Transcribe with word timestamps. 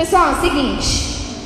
Pessoal, 0.00 0.30
é 0.30 0.32
o 0.32 0.40
seguinte, 0.40 1.36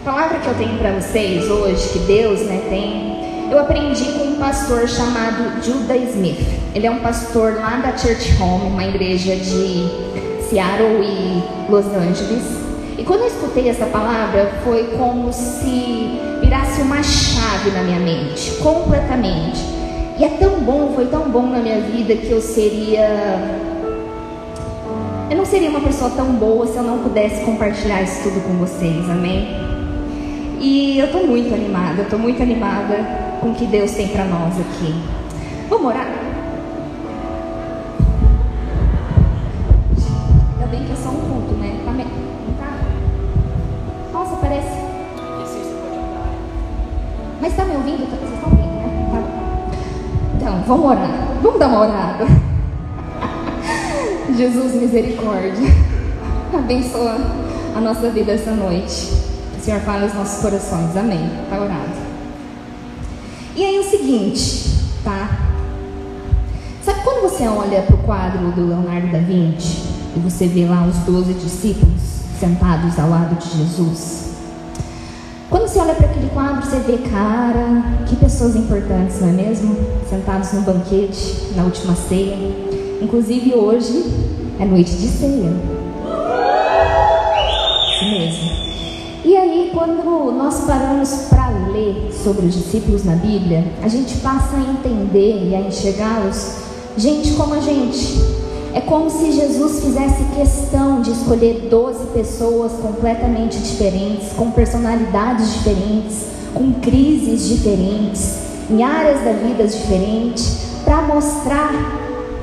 a 0.00 0.04
palavra 0.08 0.38
que 0.38 0.46
eu 0.46 0.54
tenho 0.54 0.78
para 0.78 0.92
vocês 0.92 1.50
hoje, 1.50 1.88
que 1.88 1.98
Deus 2.06 2.38
né, 2.42 2.62
tem, 2.68 3.50
eu 3.50 3.58
aprendi 3.58 4.04
com 4.12 4.26
um 4.26 4.36
pastor 4.36 4.88
chamado 4.88 5.60
Judah 5.60 5.96
Smith. 5.96 6.38
Ele 6.72 6.86
é 6.86 6.90
um 6.92 7.00
pastor 7.00 7.56
lá 7.56 7.78
da 7.78 7.98
Church 7.98 8.40
Home, 8.40 8.68
uma 8.68 8.84
igreja 8.84 9.34
de 9.34 9.88
Seattle 10.48 11.02
e 11.02 11.42
Los 11.68 11.86
Angeles. 11.86 12.44
E 12.96 13.02
quando 13.02 13.22
eu 13.22 13.26
escutei 13.26 13.68
essa 13.68 13.86
palavra, 13.86 14.52
foi 14.62 14.84
como 14.96 15.32
se 15.32 16.20
virasse 16.40 16.82
uma 16.82 17.02
chave 17.02 17.72
na 17.72 17.82
minha 17.82 17.98
mente, 17.98 18.52
completamente. 18.62 19.58
E 20.16 20.24
é 20.24 20.28
tão 20.38 20.60
bom, 20.60 20.92
foi 20.94 21.06
tão 21.06 21.28
bom 21.28 21.48
na 21.48 21.58
minha 21.58 21.80
vida 21.80 22.14
que 22.14 22.30
eu 22.30 22.40
seria 22.40 23.66
eu 25.28 25.36
não 25.36 25.44
seria 25.44 25.70
uma 25.70 25.80
pessoa 25.80 26.10
tão 26.10 26.32
boa 26.34 26.66
se 26.66 26.76
eu 26.76 26.82
não 26.84 26.98
pudesse 26.98 27.44
compartilhar 27.44 28.02
isso 28.02 28.22
tudo 28.22 28.40
com 28.46 28.54
vocês, 28.58 29.08
amém? 29.10 29.48
E 30.60 30.98
eu 30.98 31.06
estou 31.06 31.26
muito 31.26 31.52
animada, 31.52 31.98
eu 31.98 32.04
estou 32.04 32.18
muito 32.18 32.40
animada 32.42 32.96
com 33.40 33.50
o 33.50 33.54
que 33.54 33.66
Deus 33.66 33.90
tem 33.90 34.08
para 34.08 34.24
nós 34.24 34.54
aqui. 34.60 34.94
Vamos 35.68 35.86
orar? 35.86 36.06
Ainda 40.52 40.66
bem 40.70 40.84
que 40.84 40.92
é 40.92 40.96
só 40.96 41.08
um 41.08 41.20
ponto, 41.20 41.54
né? 41.54 41.76
Tá? 42.58 42.78
Nossa, 44.12 44.36
parece. 44.36 44.86
Mas 47.40 47.50
está 47.50 47.64
me 47.64 47.76
ouvindo? 47.76 48.08
Vocês 48.08 48.32
estão 48.32 48.50
ouvindo, 48.50 48.76
né? 48.76 49.08
Tá. 49.10 49.22
Então, 50.36 50.62
vamos 50.66 50.86
orar. 50.86 51.10
Vamos 51.42 51.58
dar 51.58 51.66
uma 51.68 51.80
orada. 51.80 52.26
Jesus, 54.36 54.74
misericórdia. 54.74 55.66
Abençoa 56.52 57.16
a 57.74 57.80
nossa 57.80 58.10
vida 58.10 58.32
essa 58.32 58.50
noite. 58.50 59.10
O 59.58 59.64
Senhor 59.64 59.80
fala 59.80 60.00
nos 60.00 60.14
nossos 60.14 60.42
corações. 60.42 60.94
Amém. 60.94 61.30
Está 61.44 61.58
orado. 61.58 62.06
E 63.56 63.64
aí 63.64 63.78
o 63.78 63.82
seguinte, 63.82 64.74
tá? 65.02 65.38
Sabe 66.84 67.00
quando 67.02 67.22
você 67.22 67.48
olha 67.48 67.80
para 67.82 67.96
o 67.96 67.98
quadro 67.98 68.52
do 68.52 68.66
Leonardo 68.66 69.10
da 69.10 69.18
Vinci 69.18 69.84
e 70.14 70.20
você 70.20 70.46
vê 70.46 70.66
lá 70.66 70.86
os 70.86 70.96
doze 70.98 71.32
discípulos 71.32 72.02
sentados 72.38 72.98
ao 72.98 73.08
lado 73.08 73.36
de 73.36 73.56
Jesus? 73.56 74.34
Quando 75.48 75.66
você 75.66 75.78
olha 75.78 75.94
para 75.94 76.08
aquele 76.08 76.28
quadro, 76.28 76.62
você 76.62 76.78
vê, 76.80 76.98
cara, 76.98 78.04
que 78.06 78.16
pessoas 78.16 78.54
importantes, 78.54 79.18
não 79.20 79.30
é 79.30 79.32
mesmo? 79.32 79.76
Sentados 80.10 80.52
no 80.52 80.60
banquete, 80.60 81.52
na 81.56 81.64
última 81.64 81.94
ceia. 81.94 82.36
Inclusive 83.00 83.54
hoje 83.54 84.25
é 84.58 84.64
noite 84.64 84.92
de 84.92 85.08
ceia. 85.08 85.52
Isso 87.90 88.04
mesmo. 88.04 88.66
E 89.24 89.36
aí, 89.36 89.70
quando 89.74 90.32
nós 90.32 90.64
paramos 90.64 91.26
para 91.28 91.48
ler 91.72 92.12
sobre 92.12 92.46
os 92.46 92.54
discípulos 92.54 93.04
na 93.04 93.16
Bíblia, 93.16 93.64
a 93.82 93.88
gente 93.88 94.16
passa 94.18 94.56
a 94.56 94.60
entender 94.60 95.48
e 95.48 95.54
a 95.54 95.60
enxergá-los, 95.60 96.54
gente 96.96 97.32
como 97.32 97.54
a 97.54 97.60
gente. 97.60 98.36
É 98.72 98.80
como 98.80 99.10
se 99.10 99.32
Jesus 99.32 99.82
fizesse 99.82 100.22
questão 100.34 101.00
de 101.00 101.10
escolher 101.10 101.66
12 101.70 102.06
pessoas 102.08 102.72
completamente 102.72 103.58
diferentes, 103.58 104.32
com 104.34 104.50
personalidades 104.50 105.54
diferentes, 105.54 106.26
com 106.52 106.74
crises 106.74 107.48
diferentes, 107.48 108.38
em 108.70 108.82
áreas 108.82 109.24
da 109.24 109.32
vida 109.32 109.66
diferentes, 109.66 110.58
para 110.84 111.02
mostrar 111.02 111.72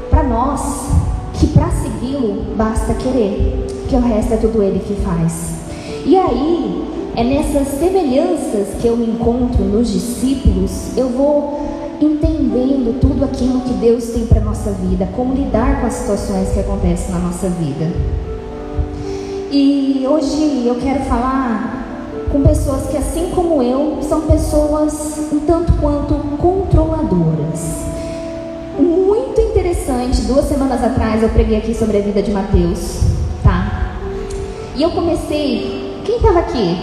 para 0.10 0.24
nós 0.24 1.03
segui-lo 2.04 2.56
basta 2.58 2.94
querer, 2.94 3.66
que 3.88 3.96
o 3.96 4.02
resto 4.02 4.34
é 4.34 4.38
tudo 4.38 4.62
ele 4.62 4.80
que 4.80 4.96
faz. 5.02 5.54
E 6.06 6.18
aí, 6.18 6.84
é 7.16 7.24
nessas 7.24 7.80
semelhanças 7.80 8.76
que 8.82 8.88
eu 8.88 9.02
encontro 9.02 9.64
nos 9.64 9.92
discípulos, 9.92 10.98
eu 10.98 11.10
vou 11.10 11.62
entendendo 12.02 13.00
tudo 13.00 13.24
aquilo 13.24 13.62
que 13.62 13.74
Deus 13.76 14.08
tem 14.10 14.26
para 14.26 14.42
nossa 14.42 14.72
vida, 14.72 15.08
como 15.16 15.34
lidar 15.34 15.80
com 15.80 15.88
as 15.88 15.94
situações 15.94 16.50
que 16.50 16.60
acontecem 16.60 17.12
na 17.12 17.20
nossa 17.20 17.48
vida. 17.48 17.90
E 19.52 20.06
hoje 20.10 20.66
eu 20.66 20.76
quero 20.76 21.04
falar 21.06 22.10
com 22.32 22.42
pessoas 22.42 22.88
que, 22.88 22.98
assim 22.98 23.30
como 23.34 23.62
eu, 23.62 24.00
são 24.02 24.22
pessoas 24.22 25.20
um 25.32 25.40
tanto 25.42 25.72
quanto 25.74 26.16
controladoras 26.38 27.94
interessante. 29.84 30.22
Duas 30.22 30.46
semanas 30.46 30.84
atrás 30.84 31.22
eu 31.22 31.30
preguei 31.30 31.58
aqui 31.58 31.74
sobre 31.74 31.98
a 31.98 32.02
vida 32.02 32.22
de 32.22 32.32
Mateus, 32.32 33.02
tá? 33.44 33.98
E 34.76 34.82
eu 34.82 34.90
comecei. 34.92 36.02
Quem 36.06 36.18
estava 36.18 36.40
aqui? 36.40 36.78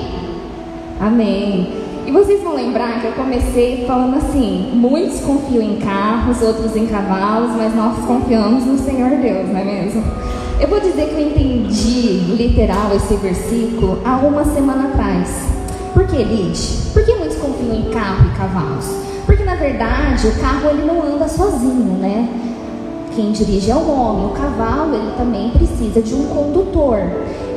Amém. 1.00 1.80
E 2.06 2.12
vocês 2.12 2.42
vão 2.42 2.54
lembrar 2.54 3.00
que 3.00 3.06
eu 3.06 3.12
comecei 3.12 3.84
falando 3.86 4.16
assim: 4.16 4.70
muitos 4.74 5.20
confiam 5.20 5.62
em 5.62 5.76
carros, 5.76 6.42
outros 6.42 6.76
em 6.76 6.86
cavalos, 6.86 7.52
mas 7.56 7.74
nós 7.74 7.96
confiamos 8.04 8.64
no 8.64 8.78
Senhor 8.78 9.10
Deus, 9.10 9.48
não 9.48 9.58
é 9.58 9.64
mesmo? 9.64 10.04
Eu 10.60 10.68
vou 10.68 10.78
dizer 10.78 11.08
que 11.08 11.14
eu 11.14 11.20
entendi 11.20 12.34
literal 12.36 12.94
esse 12.94 13.14
versículo 13.16 14.00
há 14.04 14.16
uma 14.18 14.44
semana 14.44 14.88
atrás. 14.88 15.48
Por 15.94 16.06
que, 16.06 16.22
Lid? 16.22 16.58
Por 16.92 17.04
que 17.04 17.14
muitos 17.14 17.38
confiam 17.38 17.74
em 17.74 17.90
carro 17.90 18.26
e 18.26 18.36
cavalos? 18.36 18.86
Porque 19.24 19.42
na 19.44 19.54
verdade 19.54 20.26
o 20.26 20.40
carro 20.40 20.70
ele 20.70 20.84
não 20.84 21.02
anda 21.02 21.28
sozinho, 21.28 21.96
né? 21.98 22.49
Quem 23.14 23.32
dirige 23.32 23.70
é 23.70 23.74
o 23.74 23.90
homem, 23.90 24.26
o 24.26 24.30
cavalo 24.30 24.94
ele 24.94 25.12
também 25.16 25.50
precisa 25.50 26.00
de 26.00 26.14
um 26.14 26.26
condutor. 26.26 26.98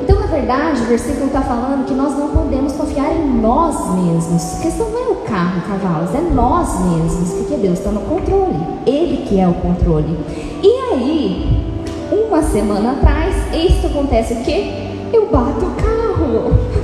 Então, 0.02 0.20
na 0.20 0.28
verdade, 0.28 0.82
o 0.82 0.86
versículo 0.86 1.28
está 1.28 1.42
falando 1.42 1.86
que 1.86 1.94
nós 1.94 2.18
não 2.18 2.30
podemos 2.30 2.74
confiar 2.74 3.14
em 3.14 3.40
nós 3.40 3.76
mesmos. 3.96 4.60
A 4.60 4.62
questão 4.62 4.90
não 4.90 5.00
é 5.00 5.08
o 5.12 5.16
carro, 5.16 5.60
o 5.60 5.70
cavalo, 5.70 6.10
é 6.16 6.34
nós 6.34 6.80
mesmos, 6.86 7.30
porque 7.34 7.56
Deus 7.56 7.80
está 7.80 7.92
no 7.92 8.02
controle. 8.02 8.58
Ele 8.86 9.26
que 9.26 9.40
é 9.40 9.48
o 9.48 9.54
controle. 9.54 10.18
E 10.62 10.94
aí, 10.94 11.64
uma 12.12 12.42
semana 12.42 12.92
atrás, 12.94 13.34
que 13.84 13.88
acontece 13.88 14.34
o 14.34 14.38
quê? 14.44 14.92
Eu 15.12 15.30
bato 15.30 15.66
o 15.66 15.72
carro. 15.72 16.83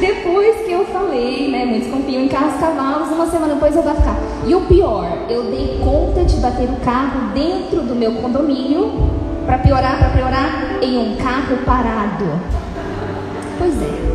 Depois 0.00 0.56
que 0.64 0.72
eu 0.72 0.84
falei, 0.86 1.50
né? 1.50 1.64
Muitos 1.64 1.90
confiam 1.90 2.22
em 2.22 2.28
carros 2.28 2.60
cavalos, 2.60 3.08
uma 3.08 3.26
semana 3.30 3.54
depois 3.54 3.74
eu 3.74 3.80
o 3.80 3.84
carro. 3.84 4.18
E 4.46 4.54
o 4.54 4.60
pior, 4.62 5.06
eu 5.28 5.44
dei 5.44 5.80
conta 5.82 6.24
de 6.24 6.36
bater 6.36 6.68
o 6.68 6.76
carro 6.84 7.32
dentro 7.32 7.80
do 7.82 7.94
meu 7.94 8.12
condomínio, 8.12 8.92
para 9.46 9.58
piorar, 9.58 9.98
para 9.98 10.10
piorar, 10.10 10.78
em 10.82 10.98
um 10.98 11.16
carro 11.16 11.56
parado. 11.64 12.24
Pois 13.58 13.74
é. 13.80 14.06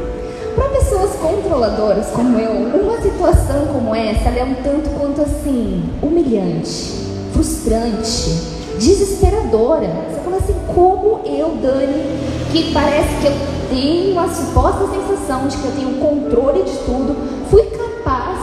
Para 0.56 0.70
pessoas 0.70 1.16
controladoras 1.16 2.08
como 2.10 2.38
eu, 2.38 2.52
uma 2.52 3.02
situação 3.02 3.68
como 3.68 3.96
essa 3.96 4.30
é 4.30 4.44
um 4.44 4.54
tanto 4.56 4.90
quanto 4.92 5.22
assim, 5.22 5.84
humilhante, 6.02 7.08
frustrante, 7.34 8.61
desesperadora. 8.82 9.88
Você 10.10 10.20
fala 10.22 10.38
assim, 10.38 10.56
como 10.74 11.22
eu, 11.26 11.50
Dani, 11.62 12.04
que 12.52 12.74
parece 12.74 13.16
que 13.22 13.28
eu 13.28 13.34
tenho 13.70 14.20
a 14.20 14.28
suposta 14.28 14.88
sensação 14.88 15.48
de 15.48 15.58
que 15.58 15.66
eu 15.66 15.72
tenho 15.72 16.00
controle 16.00 16.64
de 16.64 16.78
tudo, 16.80 17.16
fui 17.50 17.64
capaz 17.64 18.40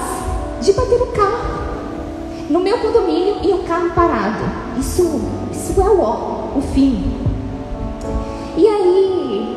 de 0.63 0.73
bater 0.73 1.03
o 1.03 1.07
carro 1.07 1.59
no 2.49 2.61
meu 2.61 2.79
condomínio 2.79 3.37
e 3.43 3.53
o 3.53 3.59
carro 3.65 3.91
parado. 3.91 4.45
Isso, 4.79 5.21
isso 5.53 5.81
é 5.81 5.85
o 5.85 6.01
ó, 6.01 6.57
o 6.57 6.63
fim. 6.73 7.05
E 8.57 8.67
aí, 8.67 9.57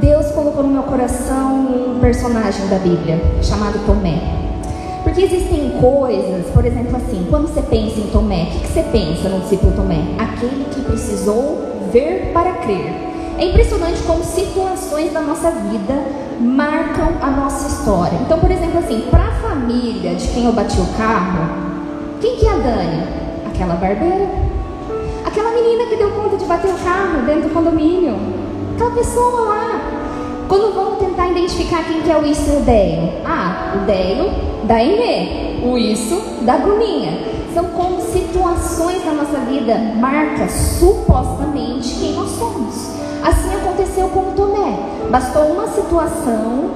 Deus 0.00 0.26
colocou 0.32 0.64
no 0.64 0.70
meu 0.70 0.82
coração 0.82 1.54
um 1.54 2.00
personagem 2.00 2.66
da 2.66 2.78
Bíblia 2.78 3.20
chamado 3.42 3.78
Tomé. 3.86 4.43
Porque 5.14 5.32
existem 5.32 5.70
coisas, 5.80 6.46
por 6.52 6.66
exemplo, 6.66 6.96
assim, 6.96 7.24
quando 7.30 7.46
você 7.46 7.62
pensa 7.62 8.00
em 8.00 8.08
Tomé, 8.08 8.48
o 8.52 8.60
que 8.62 8.66
você 8.66 8.82
pensa 8.82 9.28
no 9.28 9.38
discípulo 9.42 9.70
Tomé? 9.70 10.00
Aquele 10.18 10.64
que 10.74 10.80
precisou 10.80 11.86
ver 11.92 12.32
para 12.34 12.54
crer. 12.54 12.92
É 13.38 13.44
impressionante 13.44 14.02
como 14.02 14.24
situações 14.24 15.12
da 15.12 15.20
nossa 15.20 15.52
vida 15.52 15.94
marcam 16.40 17.12
a 17.22 17.30
nossa 17.30 17.68
história. 17.68 18.18
Então, 18.22 18.40
por 18.40 18.50
exemplo, 18.50 18.80
assim, 18.80 19.02
para 19.08 19.22
a 19.22 19.30
família 19.34 20.16
de 20.16 20.26
quem 20.26 20.46
eu 20.46 20.52
bati 20.52 20.80
o 20.80 20.86
carro, 20.98 21.48
quem 22.20 22.34
que 22.34 22.46
é 22.46 22.50
a 22.50 22.56
Dani? 22.56 23.04
Aquela 23.46 23.76
barbeira. 23.76 24.28
Aquela 25.24 25.52
menina 25.52 25.86
que 25.86 25.94
deu 25.94 26.10
conta 26.10 26.36
de 26.36 26.44
bater 26.44 26.72
o 26.72 26.78
carro 26.78 27.22
dentro 27.24 27.50
do 27.50 27.54
condomínio. 27.54 28.16
Aquela 28.74 28.90
pessoa 28.90 29.42
lá. 29.42 29.80
Quando 30.48 30.74
vamos 30.74 30.98
tentar 30.98 31.28
identificar 31.28 31.84
quem 31.84 32.02
que 32.02 32.10
é 32.10 32.18
o 32.18 32.26
isso 32.26 32.50
e 32.50 32.56
o 32.56 32.60
Deio. 32.62 33.12
Ah, 33.24 33.74
o 33.76 33.86
Deio 33.86 34.53
da 34.66 34.82
Inê. 34.82 35.64
O 35.64 35.78
isso 35.78 36.20
da 36.42 36.58
Bruninha. 36.58 37.12
São 37.54 37.64
como 37.66 38.00
situações 38.00 39.04
da 39.04 39.12
nossa 39.12 39.38
vida 39.48 39.78
marcam 39.96 40.48
supostamente 40.48 41.94
quem 42.00 42.12
nós 42.14 42.30
somos. 42.30 42.90
Assim 43.22 43.54
aconteceu 43.54 44.08
com 44.08 44.32
Tomé. 44.32 44.76
Bastou 45.10 45.44
uma 45.44 45.68
situação 45.68 46.70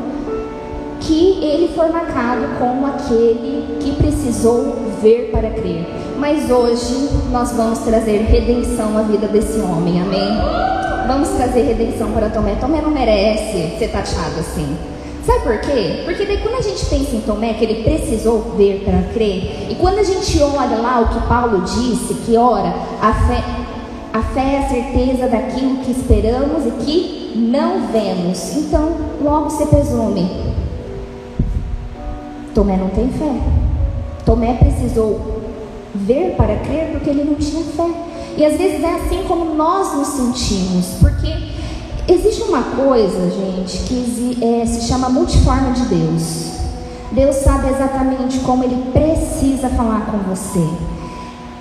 que 1.01 1.45
ele 1.45 1.73
foi 1.75 1.89
marcado 1.91 2.43
como 2.59 2.87
aquele 2.87 3.79
que 3.81 3.93
precisou 3.93 4.77
ver 5.03 5.31
para 5.33 5.51
crer. 5.51 5.87
Mas 6.19 6.51
hoje 6.51 7.11
nós 7.31 7.53
vamos 7.53 7.81
trazer 7.81 8.19
redenção 8.23 8.97
à 8.99 9.03
vida 9.03 9.29
desse 9.29 9.61
homem, 9.61 10.01
amém? 10.01 10.69
vamos 11.09 11.31
trazer 11.31 11.63
redenção 11.63 12.13
para 12.13 12.29
Tomé. 12.29 12.55
Tomé 12.57 12.83
não 12.83 12.91
merece 12.91 13.79
ser 13.79 13.89
taxado 13.89 14.39
assim. 14.39 14.77
Sabe 15.29 15.43
por 15.43 15.59
quê? 15.59 16.05
Porque 16.07 16.25
daí 16.25 16.39
quando 16.39 16.55
a 16.55 16.63
gente 16.63 16.87
pensa 16.87 17.15
em 17.15 17.21
Tomé, 17.21 17.53
que 17.53 17.63
ele 17.63 17.83
precisou 17.83 18.55
ver 18.57 18.83
para 18.83 19.13
crer, 19.13 19.69
e 19.71 19.75
quando 19.75 19.99
a 19.99 20.03
gente 20.03 20.43
olha 20.43 20.79
lá 20.79 21.01
o 21.01 21.09
que 21.09 21.29
Paulo 21.29 21.61
disse, 21.61 22.15
que 22.25 22.35
ora, 22.35 22.75
a 23.03 23.13
fé, 23.13 23.45
a 24.11 24.23
fé 24.23 24.55
é 24.55 24.59
a 24.59 24.69
certeza 24.71 25.29
daquilo 25.29 25.85
que 25.85 25.91
esperamos 25.91 26.65
e 26.65 26.71
que 26.83 27.33
não 27.37 27.89
vemos. 27.89 28.57
Então, 28.57 28.95
logo 29.23 29.51
se 29.51 29.67
presume. 29.67 30.31
Tomé 32.55 32.79
não 32.79 32.89
tem 32.89 33.11
fé. 33.11 33.35
Tomé 34.25 34.55
precisou 34.55 35.43
ver 35.95 36.37
para 36.39 36.57
crer 36.57 36.93
porque 36.93 37.11
ele 37.11 37.25
não 37.25 37.35
tinha 37.35 37.65
fé. 37.65 37.91
E 38.35 38.47
às 38.47 38.57
vezes 38.57 38.83
é 38.83 38.95
assim 38.95 39.25
como 39.29 39.55
nós 39.57 39.95
nos 39.95 40.09
sentimos, 40.09 40.95
existe 42.09 42.43
uma 42.43 42.63
coisa, 42.63 43.31
gente, 43.31 43.79
que 43.85 44.39
é, 44.43 44.67
se 44.67 44.89
chama 44.89 45.09
multiforma 45.09 45.73
de 45.73 45.83
Deus. 45.83 46.49
Deus 47.13 47.37
sabe 47.37 47.71
exatamente 47.71 48.39
como 48.41 48.65
ele 48.65 48.91
precisa 48.93 49.69
falar 49.71 50.07
com 50.07 50.19
você. 50.19 50.67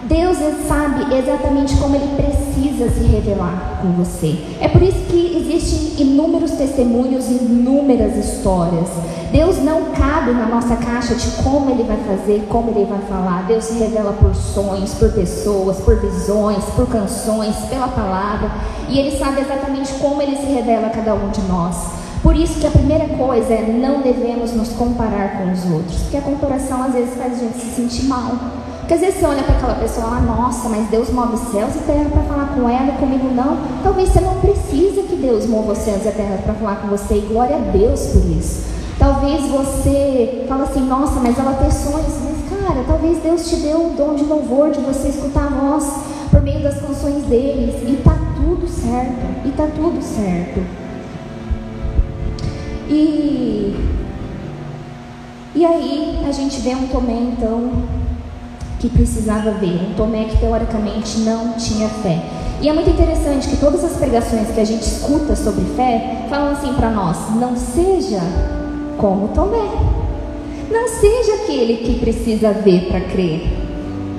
Deus 0.08 0.38
sabe 0.68 1.14
exatamente 1.16 1.76
como 1.76 1.96
Ele 1.96 2.16
precisa 2.16 2.90
se 2.90 3.04
revelar 3.04 3.80
com 3.82 3.92
você. 3.92 4.38
É 4.62 4.68
por 4.70 4.82
isso 4.82 5.00
que 5.10 5.38
existem 5.38 6.08
inúmeros 6.08 6.52
testemunhos 6.52 7.28
inúmeras 7.28 8.16
histórias. 8.16 8.88
Deus 9.32 9.58
não 9.58 9.92
cabe 9.92 10.32
na 10.32 10.46
nossa 10.46 10.78
caixa 10.78 11.14
de 11.14 11.30
como 11.44 11.70
Ele 11.70 11.84
vai 11.84 11.98
fazer, 11.98 12.48
como 12.48 12.72
Ele 12.72 12.86
vai 12.86 13.00
falar. 13.10 13.44
Deus 13.48 13.66
se 13.66 13.78
revela 13.80 14.14
por 14.14 14.34
sonhos, 14.34 14.94
por 14.94 15.12
pessoas, 15.12 15.78
por 15.82 16.00
visões, 16.00 16.64
por 16.76 16.88
canções, 16.88 17.56
pela 17.70 17.90
palavra. 17.90 18.50
E 18.88 19.00
Ele 19.00 19.18
sabe 19.18 19.42
exatamente 19.42 19.94
como 19.96 20.22
Ele 20.22 20.38
se 20.38 20.46
revela 20.46 20.88
a 20.88 20.92
cada 20.92 21.16
um 21.16 21.30
de 21.30 21.42
nós. 21.42 21.76
Por 22.24 22.36
isso 22.36 22.60
que 22.60 22.68
a 22.68 22.72
primeira 22.72 23.08
coisa 23.10 23.54
é 23.54 23.62
não 23.62 24.02
devemos 24.02 24.54
nos 24.54 24.70
comparar 24.70 25.38
com 25.38 25.52
os 25.52 25.70
outros, 25.70 26.00
porque 26.02 26.18
a 26.18 26.22
comparação 26.22 26.84
às 26.84 26.94
vezes 26.94 27.16
faz 27.16 27.34
a 27.34 27.36
gente 27.36 27.58
se 27.58 27.76
sentir 27.76 28.06
mal. 28.06 28.32
Porque 28.88 28.94
às 28.94 29.02
vezes 29.02 29.20
você 29.20 29.26
olha 29.26 29.44
para 29.44 29.58
aquela 29.58 29.76
pessoa 29.76 30.06
fala, 30.06 30.22
nossa, 30.22 30.70
mas 30.70 30.88
Deus 30.88 31.10
move 31.10 31.36
céus 31.52 31.76
e 31.76 31.80
terra 31.80 32.10
para 32.10 32.22
falar 32.24 32.56
com 32.56 32.70
ela 32.70 32.94
e 32.94 32.98
comigo 32.98 33.28
não. 33.34 33.58
Talvez 33.84 34.08
você 34.08 34.22
não 34.22 34.36
precise 34.40 35.02
que 35.02 35.18
Deus 35.18 35.46
mova 35.46 35.74
os 35.74 35.80
céus 35.80 36.06
e 36.06 36.08
a 36.08 36.12
terra 36.14 36.40
para 36.42 36.54
falar 36.54 36.78
com 36.78 36.88
você, 36.88 37.16
e 37.16 37.20
glória 37.28 37.58
a 37.58 37.60
Deus 37.60 38.00
por 38.14 38.26
isso. 38.32 38.64
Talvez 38.98 39.46
você 39.50 40.46
fala 40.48 40.64
assim, 40.64 40.86
nossa, 40.86 41.20
mas 41.20 41.38
ela 41.38 41.56
tem 41.56 41.70
sonhos, 41.70 42.14
mas 42.24 42.62
cara, 42.62 42.86
talvez 42.88 43.22
Deus 43.22 43.50
te 43.50 43.58
deu 43.58 43.88
o 43.88 43.90
dom 43.90 44.16
de 44.16 44.24
louvor, 44.24 44.72
de 44.72 44.80
você 44.80 45.10
escutar 45.10 45.48
a 45.48 45.50
voz 45.50 45.92
por 46.32 46.42
meio 46.42 46.64
das 46.64 46.80
canções 46.80 47.26
deles, 47.26 47.76
e 47.86 48.02
tá 48.02 48.18
tudo 48.38 48.70
certo, 48.70 49.46
e 49.46 49.52
tá 49.52 49.68
tudo 49.76 50.02
certo. 50.02 50.66
E, 52.88 53.76
e 55.54 55.66
aí 55.66 56.24
a 56.26 56.32
gente 56.32 56.62
vê 56.62 56.74
um 56.74 56.88
Tomé 56.88 57.20
então 57.34 58.07
que 58.80 58.90
precisava 58.90 59.52
ver, 59.52 59.90
um 59.90 59.94
Tomé 59.96 60.26
que 60.26 60.38
teoricamente 60.38 61.20
não 61.20 61.54
tinha 61.54 61.88
fé. 61.90 62.22
E 62.62 62.70
é 62.70 62.74
muito 62.74 62.90
interessante 62.90 63.48
que 63.48 63.58
todas 63.58 63.84
as 63.84 63.94
pregações 63.98 64.50
que 64.50 64.60
a 64.60 64.66
gente 64.66 64.84
escuta 64.84 65.36
sobre 65.36 65.64
fé 65.76 66.26
falam 66.30 66.52
assim 66.52 66.74
para 66.74 66.90
nós: 66.90 67.18
não 67.36 67.56
seja 67.56 68.22
como 68.98 69.30
Tomé, 69.30 69.70
não 70.72 70.88
seja 70.88 71.34
aquele 71.44 71.78
que 71.78 72.00
precisa 72.00 72.52
ver 72.52 72.88
para 72.88 73.02
crer. 73.02 73.48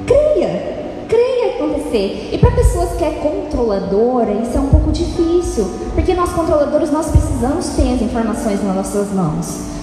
Creia, 0.06 0.78
creia 1.08 1.54
acontecer. 1.56 2.30
E 2.32 2.38
para 2.38 2.50
pessoas 2.52 2.90
que 2.92 3.04
é 3.04 3.10
controladora, 3.10 4.32
isso 4.32 4.56
é 4.56 4.60
um 4.60 4.68
pouco 4.68 4.90
difícil, 4.92 5.68
porque 5.94 6.14
nós 6.14 6.30
controladores 6.32 6.90
nós 6.90 7.10
precisamos 7.10 7.66
ter 7.70 7.94
as 7.94 8.02
informações 8.02 8.62
nas 8.62 8.76
nossas 8.76 9.12
mãos. 9.12 9.77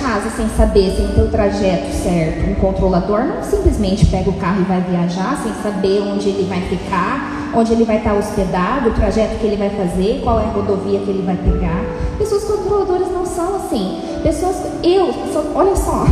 Casa 0.00 0.30
sem 0.30 0.48
saber, 0.50 0.94
sem 0.96 1.08
ter 1.08 1.22
o 1.22 1.28
trajeto 1.28 1.92
certo. 1.92 2.50
Um 2.50 2.54
controlador 2.54 3.24
não 3.24 3.42
simplesmente 3.42 4.06
pega 4.06 4.30
o 4.30 4.34
carro 4.34 4.60
e 4.60 4.64
vai 4.64 4.80
viajar 4.80 5.40
sem 5.42 5.52
saber 5.62 6.02
onde 6.02 6.28
ele 6.28 6.48
vai 6.48 6.60
ficar, 6.62 7.50
onde 7.54 7.72
ele 7.72 7.84
vai 7.84 7.98
estar 7.98 8.14
hospedado, 8.14 8.90
o 8.90 8.92
trajeto 8.94 9.36
que 9.38 9.46
ele 9.46 9.56
vai 9.56 9.70
fazer, 9.70 10.20
qual 10.22 10.40
é 10.40 10.44
a 10.44 10.48
rodovia 10.48 11.00
que 11.00 11.10
ele 11.10 11.22
vai 11.22 11.36
pegar. 11.36 11.84
Pessoas 12.18 12.44
controladoras 12.44 13.10
não 13.12 13.26
são 13.26 13.56
assim. 13.56 14.00
Pessoas, 14.22 14.56
eu, 14.82 15.12
sou, 15.32 15.52
olha 15.54 15.76
só, 15.76 16.04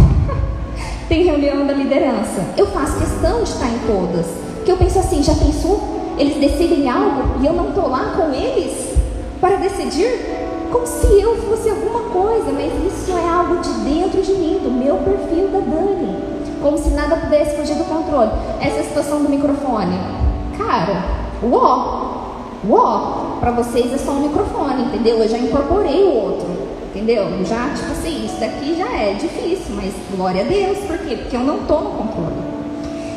tem 1.09 1.25
reunião 1.25 1.67
da 1.67 1.73
liderança. 1.73 2.45
Eu 2.57 2.67
faço 2.69 2.99
questão 2.99 3.43
de 3.43 3.51
estar 3.51 3.69
em 3.69 3.79
todas. 3.87 4.27
Porque 4.57 4.73
eu 4.73 4.77
penso 4.77 4.99
assim, 4.99 5.23
já 5.23 5.35
pensou? 5.35 5.97
Eles 6.19 6.37
decidem 6.37 6.89
algo 6.89 7.41
e 7.43 7.47
eu 7.47 7.53
não 7.53 7.69
estou 7.69 7.89
lá 7.89 8.15
com 8.17 8.33
eles 8.33 8.97
para 9.41 9.57
decidir? 9.57 10.36
Como 10.77 10.87
se 10.87 11.21
eu 11.21 11.37
fosse 11.37 11.71
alguma 11.71 12.01
coisa, 12.11 12.53
mas 12.53 12.71
isso 12.85 13.17
é 13.17 13.29
algo 13.29 13.57
de 13.61 13.71
dentro 13.81 14.21
de 14.21 14.33
mim, 14.33 14.61
do 14.63 14.71
meu 14.71 14.97
perfil 14.97 15.49
da 15.49 15.61
Dani. 15.61 16.17
Como 16.61 16.77
se 16.77 16.91
nada 16.91 17.17
pudesse 17.17 17.57
fugir 17.57 17.77
do 17.77 17.85
controle. 17.85 18.31
Essa 18.61 18.81
é 18.81 18.83
situação 18.83 19.23
do 19.23 19.29
microfone. 19.29 19.99
Cara, 20.59 21.03
uó, 21.43 22.27
uó, 22.69 23.39
para 23.41 23.53
vocês 23.53 23.91
é 23.91 23.97
só 23.97 24.13
um 24.13 24.29
microfone, 24.29 24.83
entendeu? 24.83 25.17
Eu 25.17 25.29
já 25.29 25.39
incorporei 25.39 26.05
o 26.05 26.15
outro, 26.15 26.49
entendeu? 26.91 27.25
Já, 27.47 27.71
tipo 27.75 27.93
assim, 27.93 28.27
isso 28.27 28.39
daqui 28.39 28.77
já 28.77 28.93
é 28.93 29.15
difícil, 29.15 29.77
mas 29.77 29.95
glória 30.15 30.43
a 30.43 30.47
Deus, 30.47 30.79
por 30.81 30.99
quê? 30.99 31.17
Porque 31.17 31.37
eu 31.37 31.41
não 31.41 31.61
tô 31.61 31.81
no 31.81 31.91
controle. 31.91 32.37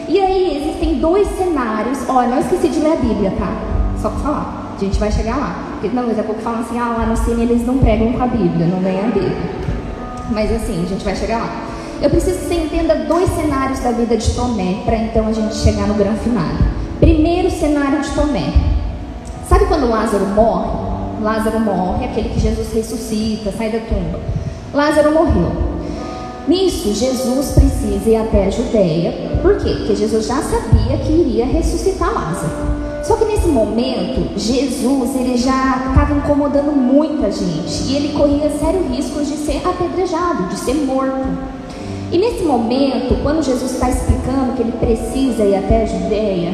E 0.08 0.18
aí 0.18 0.64
existem 0.64 0.96
dois 1.00 1.28
cenários. 1.38 2.00
Olha, 2.08 2.30
não 2.30 2.40
esqueci 2.40 2.70
de 2.70 2.80
ler 2.80 2.94
a 2.94 2.96
Bíblia, 2.96 3.34
tá? 3.38 3.54
Só 4.02 4.10
para 4.10 4.20
falar. 4.20 4.76
A 4.78 4.80
gente 4.80 4.98
vai 4.98 5.12
chegar 5.12 5.38
lá. 5.38 5.69
Porque, 5.80 5.96
não, 5.96 6.08
daqui 6.08 6.20
a 6.20 6.24
pouco 6.24 6.42
falam 6.42 6.60
assim, 6.60 6.78
ah, 6.78 6.94
lá 6.98 7.06
no 7.06 7.16
cine 7.16 7.44
eles 7.44 7.66
não 7.66 7.78
pregam 7.78 8.12
com 8.12 8.22
a 8.22 8.28
Bíblia, 8.28 8.68
não 8.68 8.82
vem 8.82 9.00
a 9.00 9.04
Bíblia. 9.04 9.38
Mas 10.30 10.52
assim, 10.52 10.84
a 10.84 10.86
gente 10.86 11.06
vai 11.06 11.16
chegar 11.16 11.40
lá. 11.40 11.50
Eu 12.02 12.10
preciso 12.10 12.38
que 12.40 12.46
você 12.46 12.56
entenda 12.56 12.96
dois 12.96 13.30
cenários 13.30 13.80
da 13.80 13.92
vida 13.92 14.18
de 14.18 14.34
Tomé, 14.34 14.82
para 14.84 14.98
então 14.98 15.28
a 15.28 15.32
gente 15.32 15.56
chegar 15.56 15.88
no 15.88 15.94
grande 15.94 16.20
final. 16.20 16.50
Primeiro 17.00 17.50
cenário 17.50 18.02
de 18.02 18.10
Tomé. 18.12 18.52
Sabe 19.48 19.68
quando 19.68 19.90
Lázaro 19.90 20.26
morre? 20.28 20.90
Lázaro 21.22 21.62
morre, 21.62 22.06
aquele 22.06 22.28
que 22.30 22.42
Jesus 22.42 22.74
ressuscita, 22.74 23.54
sai 23.58 23.72
da 23.72 23.80
tumba. 23.80 24.20
Lázaro 24.74 25.14
morreu. 25.14 25.52
Nisso, 26.46 26.94
Jesus 26.94 27.54
precisa 27.54 28.10
ir 28.10 28.18
até 28.18 28.48
a 28.48 28.50
Judéia. 28.50 29.40
Por 29.42 29.56
quê? 29.58 29.76
Porque 29.78 29.96
Jesus 29.96 30.28
já 30.28 30.42
sabia 30.42 30.98
que 30.98 31.12
iria 31.14 31.46
ressuscitar 31.46 32.14
Lázaro. 32.14 32.89
Momento, 33.50 34.38
Jesus 34.38 35.16
ele 35.16 35.36
já 35.36 35.88
estava 35.90 36.14
incomodando 36.14 36.72
muita 36.72 37.32
gente 37.32 37.84
e 37.88 37.96
ele 37.96 38.14
corria 38.14 38.50
sérios 38.50 38.88
riscos 38.88 39.28
de 39.28 39.36
ser 39.38 39.62
apedrejado, 39.68 40.48
de 40.50 40.56
ser 40.60 40.76
morto. 40.76 41.28
E 42.12 42.18
nesse 42.18 42.44
momento, 42.44 43.22
quando 43.22 43.44
Jesus 43.44 43.72
está 43.72 43.90
explicando 43.90 44.54
que 44.56 44.62
ele 44.62 44.72
precisa 44.74 45.44
ir 45.44 45.56
até 45.56 45.84
a 45.84 45.86
Judéia, 45.86 46.54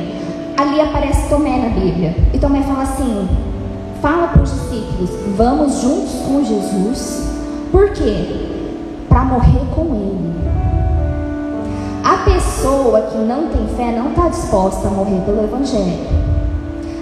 ali 0.58 0.82
aparece 0.82 1.30
Tomé 1.30 1.58
na 1.58 1.70
Bíblia. 1.70 2.16
E 2.34 2.40
Tomé 2.40 2.62
fala 2.64 2.84
assim: 2.84 3.28
fala 4.02 4.28
para 4.30 4.44
os 4.44 4.52
discípulos, 4.52 5.10
vamos 5.38 5.82
juntos 5.82 6.14
com 6.28 6.44
Jesus. 6.44 7.30
Por 7.72 7.92
quê? 7.92 8.48
Para 9.10 9.26
morrer 9.26 9.66
com 9.76 9.96
ele. 9.96 10.36
A 12.04 12.18
pessoa 12.18 13.02
que 13.02 13.18
não 13.18 13.48
tem 13.50 13.68
fé 13.76 13.92
não 13.92 14.10
está 14.10 14.30
disposta 14.30 14.88
a 14.88 14.92
morrer 14.92 15.22
pelo 15.26 15.44
Evangelho. 15.44 16.25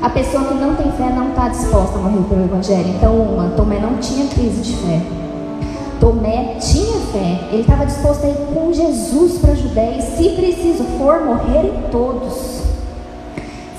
A 0.04 0.10
pessoa 0.10 0.44
que 0.44 0.54
não 0.56 0.76
tem 0.76 0.92
fé 0.92 1.10
não 1.16 1.30
está 1.30 1.48
disposta 1.48 1.98
a 1.98 2.02
morrer 2.02 2.28
pelo 2.28 2.44
Evangelho. 2.44 2.90
Então, 2.90 3.16
uma, 3.16 3.52
Tomé 3.52 3.80
não 3.80 4.00
tinha 4.00 4.28
crise 4.28 4.62
de 4.62 4.76
fé. 4.76 5.02
Tomé 5.98 6.56
tinha 6.60 7.00
fé. 7.14 7.48
Ele 7.54 7.62
estava 7.62 7.86
disposto 7.86 8.26
a 8.26 8.28
ir 8.28 8.36
com 8.54 8.74
Jesus 8.74 9.38
para 9.38 9.54
a 9.54 9.56
Judéia 9.56 10.00
e, 10.00 10.02
se 10.02 10.30
preciso 10.36 10.84
for, 10.98 11.24
morrer 11.24 11.88
todos. 11.90 12.64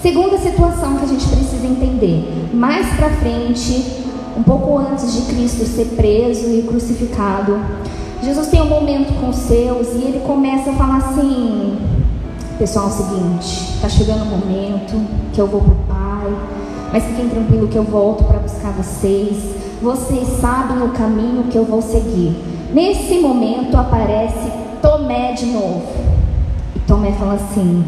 Segunda 0.00 0.38
situação 0.38 0.96
que 0.96 1.04
a 1.04 1.08
gente 1.08 1.28
precisa 1.28 1.66
entender. 1.66 2.48
Mais 2.54 2.86
para 2.96 3.10
frente, 3.10 4.02
um 4.34 4.42
pouco 4.42 4.78
antes 4.78 5.12
de 5.12 5.30
Cristo 5.30 5.66
ser 5.66 5.94
preso 5.94 6.48
e 6.48 6.62
crucificado, 6.62 7.60
Jesus 8.22 8.46
tem 8.46 8.62
um 8.62 8.70
momento 8.70 9.12
com 9.20 9.28
os 9.28 9.36
seus 9.36 9.88
e 9.88 9.98
ele 9.98 10.22
começa 10.26 10.70
a 10.70 10.72
falar 10.72 10.96
assim: 10.96 11.76
Pessoal, 12.58 12.86
é 12.86 12.88
o 12.88 12.92
seguinte, 12.92 13.74
está 13.74 13.88
chegando 13.88 14.22
o 14.22 14.26
momento 14.26 14.94
que 15.32 15.40
eu 15.40 15.46
vou 15.46 15.60
para 15.60 15.93
Pai, 16.24 16.36
mas 16.92 17.04
fiquem 17.04 17.28
tranquilos 17.28 17.70
que 17.70 17.76
eu 17.76 17.82
volto 17.82 18.24
para 18.24 18.38
buscar 18.38 18.72
vocês. 18.72 19.36
Vocês 19.82 20.26
sabem 20.40 20.82
o 20.82 20.88
caminho 20.90 21.44
que 21.44 21.58
eu 21.58 21.64
vou 21.64 21.82
seguir. 21.82 22.34
Nesse 22.72 23.18
momento 23.18 23.76
aparece 23.76 24.50
Tomé 24.80 25.32
de 25.32 25.46
novo. 25.46 25.86
E 26.74 26.78
Tomé 26.80 27.12
fala 27.12 27.34
assim: 27.34 27.84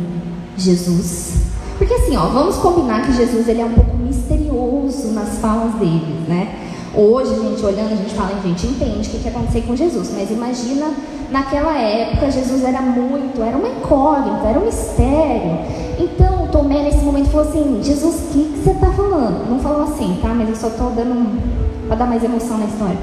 Jesus. 0.56 1.46
Porque 1.78 1.94
assim, 1.94 2.16
ó, 2.16 2.26
vamos 2.26 2.56
combinar 2.56 3.06
que 3.06 3.12
Jesus 3.12 3.48
ele 3.48 3.60
é 3.60 3.64
um 3.64 3.72
pouco 3.72 3.96
misterioso 3.96 5.12
nas 5.12 5.38
falas 5.38 5.74
dele, 5.74 6.24
né? 6.26 6.54
Hoje, 6.94 7.34
a 7.34 7.38
gente 7.38 7.62
olhando, 7.62 7.92
a 7.92 7.96
gente 7.96 8.14
fala, 8.14 8.30
a 8.38 8.48
gente 8.48 8.66
entende 8.66 9.06
o 9.06 9.10
que, 9.10 9.18
que 9.18 9.28
aconteceu 9.28 9.62
com 9.62 9.76
Jesus, 9.76 10.10
mas 10.16 10.30
imagina 10.30 10.86
naquela 11.30 11.76
época 11.76 12.30
Jesus 12.30 12.64
era 12.64 12.80
muito, 12.80 13.42
era 13.42 13.54
uma 13.54 13.68
incógnita, 13.68 14.46
era 14.46 14.58
um 14.58 14.64
mistério. 14.64 15.58
Então 15.98 16.46
Tomé 16.48 16.82
nesse 16.82 16.98
momento 16.98 17.30
falou 17.30 17.48
assim: 17.48 17.80
Jesus, 17.82 18.14
o 18.14 18.32
que, 18.32 18.44
que 18.44 18.58
você 18.58 18.70
está 18.70 18.90
falando? 18.92 19.50
Não 19.50 19.58
falou 19.58 19.82
assim, 19.82 20.18
tá? 20.22 20.28
Mas 20.28 20.48
eu 20.48 20.56
só 20.56 20.68
estou 20.68 20.90
dando 20.90 21.12
um, 21.12 21.38
para 21.86 21.96
dar 21.96 22.06
mais 22.06 22.22
emoção 22.22 22.58
na 22.58 22.66
história. 22.66 22.96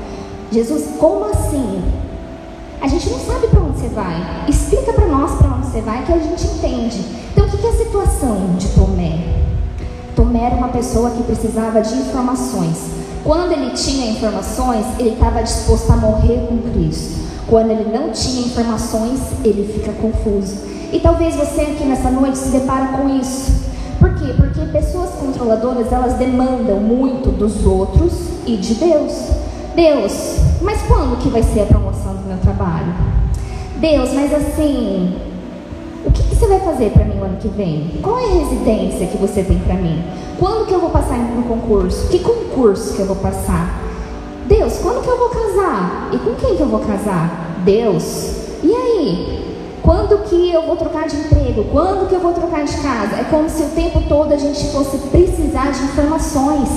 Jesus, 0.51 0.95
como 0.99 1.25
assim? 1.25 1.81
A 2.81 2.87
gente 2.87 3.09
não 3.09 3.19
sabe 3.19 3.47
para 3.47 3.61
onde 3.61 3.79
você 3.79 3.87
vai. 3.87 4.45
Explica 4.47 4.93
para 4.93 5.07
nós 5.07 5.31
para 5.37 5.55
onde 5.55 5.67
você 5.67 5.81
vai 5.81 6.03
que 6.03 6.11
a 6.11 6.17
gente 6.17 6.45
entende. 6.45 7.03
Então, 7.31 7.45
o 7.45 7.49
que 7.49 7.65
é 7.65 7.69
a 7.69 7.73
situação 7.73 8.55
de 8.57 8.67
Tomé? 8.69 9.19
Tomé 10.15 10.43
era 10.43 10.55
uma 10.55 10.67
pessoa 10.67 11.09
que 11.11 11.23
precisava 11.23 11.81
de 11.81 11.95
informações. 11.95 12.77
Quando 13.23 13.53
ele 13.53 13.71
tinha 13.71 14.11
informações, 14.11 14.85
ele 14.99 15.11
estava 15.11 15.41
disposto 15.41 15.91
a 15.91 15.95
morrer 15.95 16.45
com 16.47 16.57
Cristo. 16.71 17.23
Quando 17.47 17.71
ele 17.71 17.89
não 17.89 18.11
tinha 18.11 18.45
informações, 18.45 19.19
ele 19.43 19.71
fica 19.73 19.93
confuso. 19.93 20.72
E 20.93 20.99
talvez 20.99 21.35
você 21.35 21.61
aqui 21.61 21.83
nessa 21.85 22.11
noite 22.11 22.37
se 22.37 22.49
depara 22.49 22.95
com 22.95 23.09
isso. 23.09 23.51
Por 23.99 24.13
quê? 24.13 24.31
Porque 24.37 24.61
pessoas 24.71 25.09
controladoras, 25.19 25.91
elas 25.91 26.13
demandam 26.13 26.79
muito 26.79 27.31
dos 27.31 27.65
outros 27.65 28.13
e 28.45 28.55
de 28.57 28.75
Deus. 28.75 29.11
Deus, 29.75 30.35
mas 30.61 30.83
quando 30.83 31.17
que 31.17 31.29
vai 31.29 31.41
ser 31.41 31.61
a 31.61 31.65
promoção 31.65 32.13
do 32.13 32.27
meu 32.27 32.37
trabalho? 32.37 32.93
Deus, 33.77 34.13
mas 34.13 34.31
assim, 34.31 35.15
o 36.05 36.11
que, 36.11 36.21
que 36.21 36.35
você 36.35 36.45
vai 36.45 36.59
fazer 36.59 36.91
para 36.91 37.05
mim 37.05 37.15
no 37.15 37.23
ano 37.23 37.37
que 37.37 37.47
vem? 37.47 37.99
Qual 38.03 38.19
é 38.19 38.25
a 38.25 38.33
residência 38.35 39.07
que 39.07 39.17
você 39.17 39.41
tem 39.41 39.57
para 39.57 39.73
mim? 39.73 39.99
Quando 40.37 40.67
que 40.67 40.73
eu 40.75 40.79
vou 40.79 40.91
passar 40.91 41.17
no 41.17 41.41
concurso? 41.41 42.07
Que 42.09 42.19
concurso 42.19 42.93
que 42.93 42.99
eu 42.99 43.07
vou 43.07 43.15
passar? 43.15 43.81
Deus, 44.47 44.77
quando 44.77 45.01
que 45.01 45.09
eu 45.09 45.17
vou 45.17 45.29
casar? 45.29 46.09
E 46.13 46.19
com 46.19 46.35
quem 46.35 46.55
que 46.55 46.61
eu 46.61 46.67
vou 46.67 46.81
casar? 46.81 47.57
Deus. 47.65 48.35
E 48.61 48.71
aí? 48.71 49.42
Quando 49.83 50.23
que 50.29 50.49
eu 50.53 50.65
vou 50.65 50.77
trocar 50.77 51.09
de 51.09 51.17
emprego? 51.17 51.65
Quando 51.65 52.07
que 52.07 52.15
eu 52.15 52.21
vou 52.21 52.31
trocar 52.31 52.63
de 52.63 52.77
casa? 52.77 53.17
É 53.17 53.25
como 53.29 53.49
se 53.49 53.63
o 53.63 53.69
tempo 53.71 54.01
todo 54.07 54.33
a 54.33 54.37
gente 54.37 54.71
fosse 54.71 54.97
precisar 55.09 55.71
de 55.71 55.83
informações. 55.83 56.69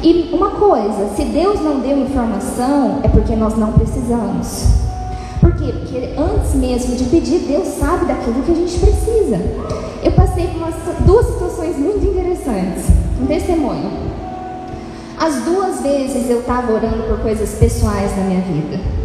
E 0.00 0.30
uma 0.32 0.50
coisa, 0.50 1.08
se 1.16 1.24
Deus 1.24 1.60
não 1.60 1.80
deu 1.80 1.98
informação, 1.98 3.00
é 3.02 3.08
porque 3.08 3.34
nós 3.34 3.56
não 3.56 3.72
precisamos. 3.72 4.66
Por 5.40 5.52
quê? 5.56 5.72
Porque 5.72 6.14
antes 6.16 6.54
mesmo 6.54 6.94
de 6.94 7.04
pedir, 7.04 7.40
Deus 7.40 7.66
sabe 7.66 8.04
daquilo 8.04 8.42
que 8.44 8.52
a 8.52 8.54
gente 8.54 8.78
precisa. 8.78 9.40
Eu 10.04 10.12
passei 10.12 10.46
por 10.46 10.58
umas, 10.58 10.74
duas 11.04 11.26
situações 11.26 11.76
muito 11.76 12.06
interessantes. 12.06 12.84
Um 13.20 13.26
testemunho. 13.26 13.90
As 15.18 15.34
duas 15.42 15.80
vezes 15.80 16.30
eu 16.30 16.40
estava 16.40 16.72
orando 16.72 17.02
por 17.08 17.18
coisas 17.18 17.50
pessoais 17.58 18.16
na 18.16 18.22
minha 18.22 18.40
vida. 18.40 19.01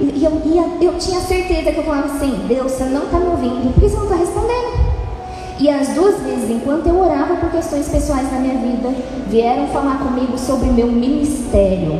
E, 0.00 0.24
eu, 0.24 0.40
e 0.44 0.84
eu 0.84 0.96
tinha 0.98 1.20
certeza 1.20 1.72
que 1.72 1.78
eu 1.78 1.84
falava 1.84 2.14
assim: 2.14 2.30
Deus, 2.46 2.72
você 2.72 2.84
não 2.84 3.04
está 3.04 3.18
me 3.18 3.28
ouvindo, 3.28 3.72
por 3.74 3.82
que 3.82 3.88
você 3.88 3.96
não 3.96 4.04
está 4.04 4.16
respondendo? 4.16 4.88
E 5.58 5.68
as 5.68 5.88
duas 5.88 6.20
vezes, 6.22 6.50
enquanto 6.50 6.86
eu 6.86 7.00
orava 7.00 7.34
por 7.34 7.50
questões 7.50 7.88
pessoais 7.88 8.30
na 8.30 8.38
minha 8.38 8.54
vida, 8.54 8.94
vieram 9.26 9.66
falar 9.68 9.98
comigo 9.98 10.38
sobre 10.38 10.68
meu 10.68 10.86
ministério. 10.86 11.98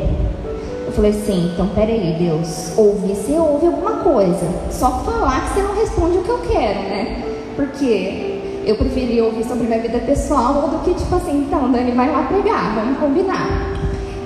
Eu 0.85 0.93
falei 0.93 1.11
assim, 1.11 1.51
então 1.53 1.67
peraí, 1.75 2.15
Deus, 2.17 2.71
ouvir 2.77 3.15
você 3.15 3.33
ouve 3.33 3.67
alguma 3.67 3.97
coisa. 3.97 4.47
Só 4.71 5.03
falar 5.03 5.41
que 5.41 5.55
você 5.55 5.61
não 5.61 5.75
responde 5.75 6.17
o 6.19 6.23
que 6.23 6.29
eu 6.29 6.39
quero, 6.39 6.79
né? 6.79 7.23
Porque 7.57 8.39
eu 8.65 8.75
preferia 8.75 9.25
ouvir 9.25 9.43
sobre 9.43 9.67
minha 9.67 9.81
vida 9.81 9.99
pessoal 9.99 10.69
do 10.69 10.79
que 10.79 10.93
tipo 10.93 11.13
assim, 11.15 11.45
então, 11.45 11.69
Dani, 11.69 11.91
vai 11.91 12.09
lá 12.09 12.23
pregar, 12.23 12.75
vamos 12.75 12.97
combinar. 12.97 13.77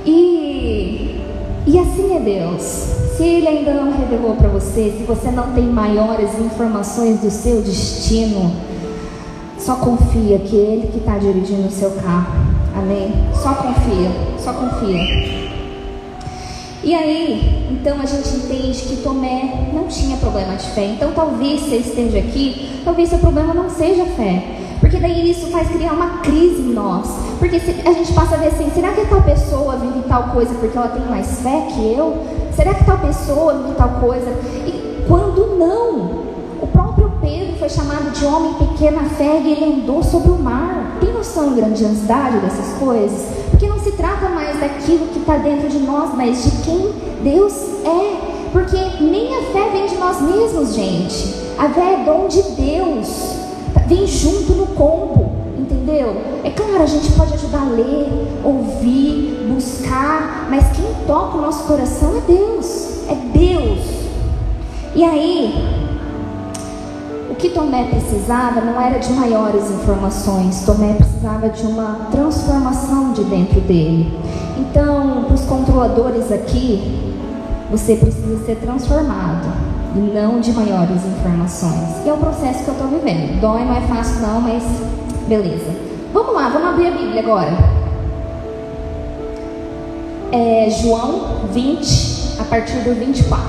E, 0.05 1.19
e 1.65 1.79
assim 1.79 2.15
é 2.15 2.19
Deus. 2.19 2.92
Se 3.15 3.23
Ele 3.23 3.47
ainda 3.47 3.73
não 3.73 3.91
revelou 3.91 4.35
para 4.35 4.49
você, 4.49 4.95
se 4.97 5.03
você 5.03 5.29
não 5.29 5.51
tem 5.53 5.65
maiores 5.65 6.33
informações 6.39 7.19
do 7.19 7.29
seu 7.29 7.61
destino, 7.61 8.51
só 9.59 9.75
confia 9.75 10.39
que 10.39 10.55
é 10.55 10.73
Ele 10.73 10.87
que 10.87 10.97
está 10.97 11.19
dirigindo 11.19 11.67
o 11.67 11.71
seu 11.71 11.91
carro. 11.91 12.33
Amém? 12.75 13.13
Só 13.33 13.53
confia, 13.53 14.09
só 14.39 14.53
confia. 14.53 15.43
E 16.83 16.93
aí, 16.93 17.67
então 17.71 18.01
a 18.01 18.05
gente 18.05 18.35
entende 18.35 18.81
que 18.81 18.97
Tomé 18.97 19.69
não 19.71 19.87
tinha 19.87 20.17
problema 20.17 20.55
de 20.55 20.67
fé. 20.71 20.87
Então 20.87 21.11
talvez 21.13 21.61
você 21.61 21.77
esteja 21.77 22.17
aqui, 22.17 22.81
talvez 22.83 23.09
seu 23.09 23.19
problema 23.19 23.53
não 23.53 23.69
seja 23.69 24.05
fé. 24.05 24.43
Porque 24.79 24.97
daí 24.97 25.29
isso 25.29 25.47
faz 25.47 25.69
criar 25.69 25.93
uma 25.93 26.17
crise 26.17 26.61
em 26.61 26.73
nós. 26.73 27.07
Porque 27.39 27.55
a 27.55 27.93
gente 27.93 28.11
passa 28.11 28.35
a 28.35 28.37
ver 28.39 28.47
assim, 28.47 28.69
será 28.73 28.91
que 28.91 29.05
tal 29.05 29.21
pessoa 29.21 29.77
vive 29.77 30.01
tal 30.09 30.29
coisa 30.29 30.53
porque 30.55 30.77
ela 30.77 30.89
tem 30.89 31.05
mais 31.05 31.39
fé 31.41 31.67
que 31.73 31.93
eu? 31.93 32.42
Será 32.55 32.73
que 32.73 32.85
tal 32.85 32.97
pessoa 32.99 33.53
vive 33.53 33.75
tal 33.75 33.89
coisa? 33.99 34.29
E 34.65 35.03
quando 35.07 35.57
não, 35.57 36.23
Pedro 37.23 37.55
foi 37.57 37.69
chamado 37.69 38.11
de 38.11 38.25
homem 38.25 38.53
pequena 38.55 39.05
fé 39.05 39.39
e 39.41 39.53
ele 39.53 39.63
andou 39.63 40.03
sobre 40.03 40.29
o 40.29 40.37
mar. 40.37 40.97
Tem 40.99 41.13
noção 41.13 41.51
da 41.51 41.61
grandiosidade 41.61 42.37
dessas 42.39 42.77
coisas? 42.77 43.27
Porque 43.49 43.65
não 43.65 43.79
se 43.79 43.91
trata 43.91 44.27
mais 44.27 44.59
daquilo 44.59 45.07
que 45.07 45.19
está 45.19 45.37
dentro 45.37 45.69
de 45.69 45.79
nós, 45.79 46.13
mas 46.13 46.43
de 46.43 46.51
quem 46.63 46.91
Deus 47.23 47.53
é. 47.85 48.49
Porque 48.51 48.75
nem 49.01 49.37
a 49.37 49.41
fé 49.53 49.69
vem 49.71 49.87
de 49.87 49.95
nós 49.95 50.21
mesmos, 50.21 50.75
gente. 50.75 51.33
A 51.57 51.69
fé 51.69 51.93
é 51.93 52.03
dom 52.03 52.27
de 52.27 52.41
Deus. 52.41 53.37
Vem 53.87 54.05
junto 54.05 54.51
no 54.53 54.67
combo, 54.67 55.31
entendeu? 55.83 56.15
É 56.43 56.49
claro, 56.49 56.81
a 56.81 56.85
gente 56.85 57.11
pode 57.11 57.33
ajudar 57.33 57.61
a 57.61 57.69
ler, 57.69 58.07
ouvir, 58.43 59.45
buscar, 59.53 60.47
mas 60.49 60.65
quem 60.75 60.85
toca 61.05 61.37
o 61.37 61.41
nosso 61.41 61.65
coração 61.65 62.17
é 62.17 62.21
Deus. 62.21 63.03
É 63.09 63.15
Deus. 63.37 63.79
E 64.95 65.03
aí, 65.03 65.53
o 67.29 67.35
que 67.35 67.49
Tomé 67.49 67.85
precisava 67.89 68.61
não 68.61 68.79
era 68.79 68.97
de 68.97 69.11
maiores 69.11 69.69
informações, 69.69 70.63
Tomé 70.65 70.93
precisava 70.93 71.49
de 71.49 71.63
uma 71.63 72.07
transformação 72.11 73.11
de 73.11 73.23
dentro 73.25 73.59
dele. 73.61 74.17
Então, 74.57 75.25
para 75.25 75.35
os 75.35 75.41
controladores 75.41 76.31
aqui, 76.31 77.13
você 77.69 77.95
precisa 77.95 78.45
ser 78.45 78.55
transformado 78.57 79.73
não 79.95 80.39
de 80.39 80.51
maiores 80.53 81.05
informações. 81.05 82.03
E 82.03 82.09
é 82.09 82.13
o 82.13 82.17
processo 82.17 82.63
que 82.63 82.69
eu 82.69 82.73
estou 82.73 82.87
vivendo. 82.87 83.39
Dói, 83.39 83.63
não 83.63 83.75
é 83.75 83.81
fácil 83.81 84.21
não, 84.21 84.41
mas 84.41 84.63
beleza. 85.27 85.71
Vamos 86.13 86.33
lá, 86.33 86.49
vamos 86.49 86.69
abrir 86.69 86.87
a 86.87 86.91
Bíblia 86.91 87.21
agora. 87.21 87.51
É 90.31 90.69
João 90.69 91.47
20, 91.51 92.41
a 92.41 92.43
partir 92.43 92.79
do 92.79 92.93
24. 92.93 93.43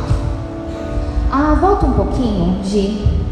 Ah, 1.32 1.56
volta 1.60 1.86
um 1.86 1.92
pouquinho 1.92 2.62
de 2.62 3.24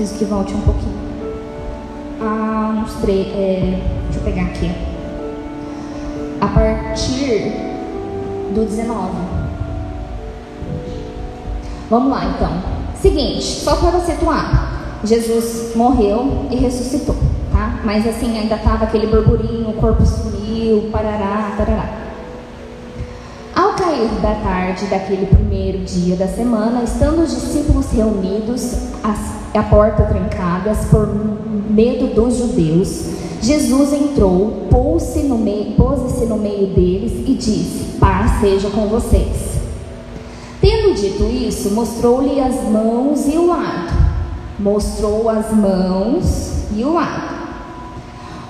Preciso 0.00 0.18
que 0.18 0.24
volte 0.24 0.54
um 0.54 0.60
pouquinho. 0.62 0.98
Ah, 2.22 2.82
uns 2.82 2.94
três. 3.02 3.26
É, 3.36 3.78
deixa 4.04 4.18
eu 4.18 4.24
pegar 4.24 4.44
aqui. 4.44 4.70
A 6.40 6.46
partir 6.46 7.52
do 8.54 8.64
19. 8.64 9.10
Vamos 11.90 12.10
lá 12.10 12.24
então. 12.34 12.50
Seguinte, 12.94 13.44
só 13.44 13.76
para 13.76 14.00
situar. 14.00 14.79
Jesus 15.04 15.74
morreu 15.74 16.46
e 16.50 16.56
ressuscitou, 16.56 17.16
tá? 17.50 17.80
Mas 17.84 18.06
assim, 18.06 18.38
ainda 18.38 18.56
tava 18.56 18.84
aquele 18.84 19.06
burburinho, 19.06 19.70
o 19.70 19.74
corpo 19.74 20.04
sumiu, 20.04 20.90
parará, 20.92 21.54
tarará. 21.56 22.00
Ao 23.54 23.74
cair 23.74 24.08
da 24.22 24.34
tarde 24.34 24.86
daquele 24.86 25.26
primeiro 25.26 25.78
dia 25.78 26.16
da 26.16 26.28
semana, 26.28 26.82
estando 26.82 27.22
os 27.22 27.30
discípulos 27.30 27.90
reunidos, 27.90 28.74
as 29.02 29.40
a 29.52 29.62
porta 29.64 30.04
trancadas 30.04 30.86
por 30.90 31.08
medo 31.68 32.14
dos 32.14 32.36
judeus, 32.36 33.06
Jesus 33.42 33.92
entrou, 33.92 34.68
pôs-se 34.70 35.24
no, 35.24 35.38
meio, 35.38 35.72
pôs 35.72 36.00
no 36.28 36.36
meio 36.36 36.68
deles 36.68 37.12
e 37.26 37.34
disse: 37.34 37.98
Paz 37.98 38.40
seja 38.40 38.70
com 38.70 38.86
vocês. 38.86 39.50
Tendo 40.60 40.94
dito 40.94 41.24
isso, 41.24 41.70
mostrou-lhe 41.70 42.38
as 42.38 42.62
mãos 42.64 43.26
e 43.26 43.38
o 43.38 43.46
lado. 43.46 43.89
Mostrou 44.60 45.30
as 45.30 45.50
mãos 45.52 46.52
e 46.76 46.84
o 46.84 46.92
lado. 46.92 47.40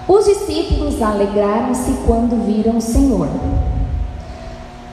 Os 0.08 0.24
discípulos 0.24 1.00
alegraram-se 1.00 1.92
quando 2.04 2.44
viram 2.44 2.78
o 2.78 2.80
Senhor. 2.80 3.28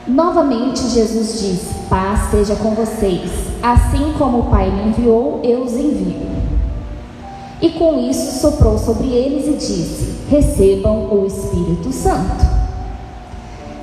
Novamente 0.07 0.87
Jesus 0.89 1.39
disse: 1.39 1.73
Paz 1.89 2.29
seja 2.29 2.55
com 2.55 2.75
vocês. 2.75 3.31
Assim 3.63 4.13
como 4.17 4.41
o 4.41 4.45
Pai 4.51 4.69
me 4.69 4.89
enviou, 4.89 5.41
eu 5.43 5.63
os 5.63 5.73
envio. 5.73 6.27
E 7.59 7.71
com 7.71 7.99
isso 7.99 8.39
soprou 8.39 8.77
sobre 8.77 9.07
eles 9.07 9.47
e 9.47 9.53
disse: 9.53 10.19
Recebam 10.29 11.09
o 11.11 11.25
Espírito 11.25 11.91
Santo. 11.91 12.45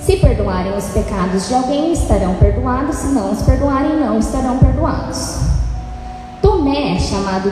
Se 0.00 0.18
perdoarem 0.18 0.76
os 0.76 0.84
pecados 0.84 1.48
de 1.48 1.54
alguém, 1.54 1.92
estarão 1.92 2.34
perdoados, 2.34 2.94
se 2.94 3.08
não 3.08 3.32
os 3.32 3.42
perdoarem, 3.42 3.98
não 3.98 4.20
estarão 4.20 4.58
perdoados. 4.58 5.53
Tomé, 6.64 6.98
chamado 6.98 7.50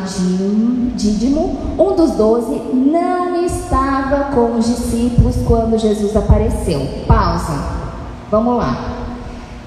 Dídimo, 0.97 1.75
um 1.79 1.95
dos 1.95 2.13
doze, 2.13 2.63
não 2.73 3.45
estava 3.45 4.35
com 4.35 4.57
os 4.57 4.65
discípulos 4.65 5.37
quando 5.47 5.79
Jesus 5.79 6.17
apareceu. 6.17 6.81
Pausa. 7.07 7.63
Vamos 8.31 8.57
lá. 8.57 9.11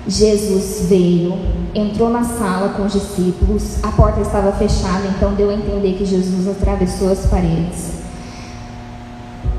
Jesus 0.08 0.88
veio, 0.90 1.38
entrou 1.76 2.10
na 2.10 2.24
sala 2.24 2.70
com 2.70 2.86
os 2.86 2.94
discípulos, 2.94 3.84
a 3.84 3.92
porta 3.92 4.22
estava 4.22 4.52
fechada, 4.52 5.06
então 5.16 5.36
deu 5.36 5.52
a 5.52 5.54
entender 5.54 5.94
que 5.94 6.06
Jesus 6.06 6.48
atravessou 6.48 7.12
as 7.12 7.28
paredes. 7.28 7.92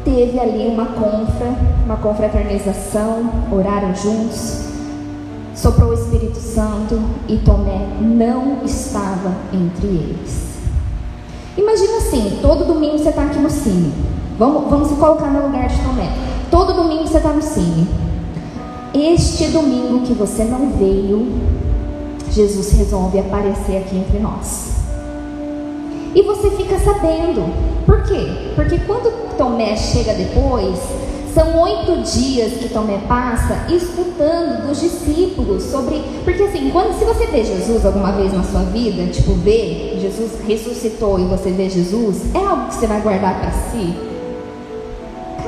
Teve 0.05 0.41
ali 0.41 0.67
uma 0.67 0.87
confra, 0.87 1.55
uma 1.85 1.97
confraternização, 1.97 3.31
oraram 3.53 3.95
juntos, 3.95 4.67
soprou 5.57 5.91
o 5.91 5.95
Espírito 5.95 6.39
Santo 6.39 7.01
e 7.27 7.39
Tomé 7.39 7.89
não 8.01 8.65
estava 8.65 9.35
entre 9.53 9.87
eles. 9.87 10.47
Imagina 11.57 11.97
assim, 11.97 12.39
todo 12.43 12.67
domingo 12.67 12.99
você 12.99 13.09
está 13.09 13.23
aqui 13.23 13.39
no 13.39 13.49
cine. 13.49 13.93
Vamos, 14.39 14.69
vamos 14.69 14.89
se 14.89 14.95
colocar 14.97 15.31
no 15.31 15.47
lugar 15.47 15.67
de 15.69 15.77
Tomé. 15.83 16.13
Todo 16.51 16.75
domingo 16.75 17.07
você 17.07 17.17
está 17.17 17.33
no 17.33 17.43
cine. 17.43 17.89
Este 18.93 19.47
domingo 19.49 20.07
que 20.07 20.13
você 20.13 20.45
não 20.45 20.71
veio, 20.73 21.33
Jesus 22.31 22.73
resolve 22.73 23.19
aparecer 23.19 23.79
aqui 23.79 23.97
entre 23.97 24.19
nós. 24.19 24.73
E 26.15 26.23
você 26.23 26.51
fica 26.51 26.79
sabendo. 26.79 27.45
Por 27.87 28.03
quê? 28.03 28.53
Porque 28.55 28.79
quando 28.81 29.37
Tomé 29.37 29.75
chega 29.77 30.13
depois, 30.13 30.79
são 31.37 31.61
oito 31.61 32.01
dias 32.01 32.55
que 32.55 32.71
Tomé 32.71 32.97
passa 33.07 33.67
escutando 33.71 34.67
dos 34.67 34.81
discípulos 34.81 35.65
sobre. 35.65 36.03
Porque 36.25 36.43
assim, 36.43 36.71
quando 36.71 36.99
se 36.99 37.05
você 37.05 37.27
vê 37.27 37.45
Jesus 37.45 37.85
alguma 37.85 38.11
vez 38.13 38.33
na 38.33 38.43
sua 38.43 38.63
vida, 38.63 39.07
tipo, 39.13 39.35
vê 39.35 39.99
Jesus 40.01 40.41
ressuscitou 40.49 41.21
e 41.21 41.25
você 41.25 41.51
vê 41.51 41.69
Jesus, 41.69 42.35
é 42.35 42.39
algo 42.39 42.69
que 42.69 42.77
você 42.77 42.87
vai 42.87 43.03
guardar 43.03 43.39
para 43.39 43.51
si? 43.51 43.95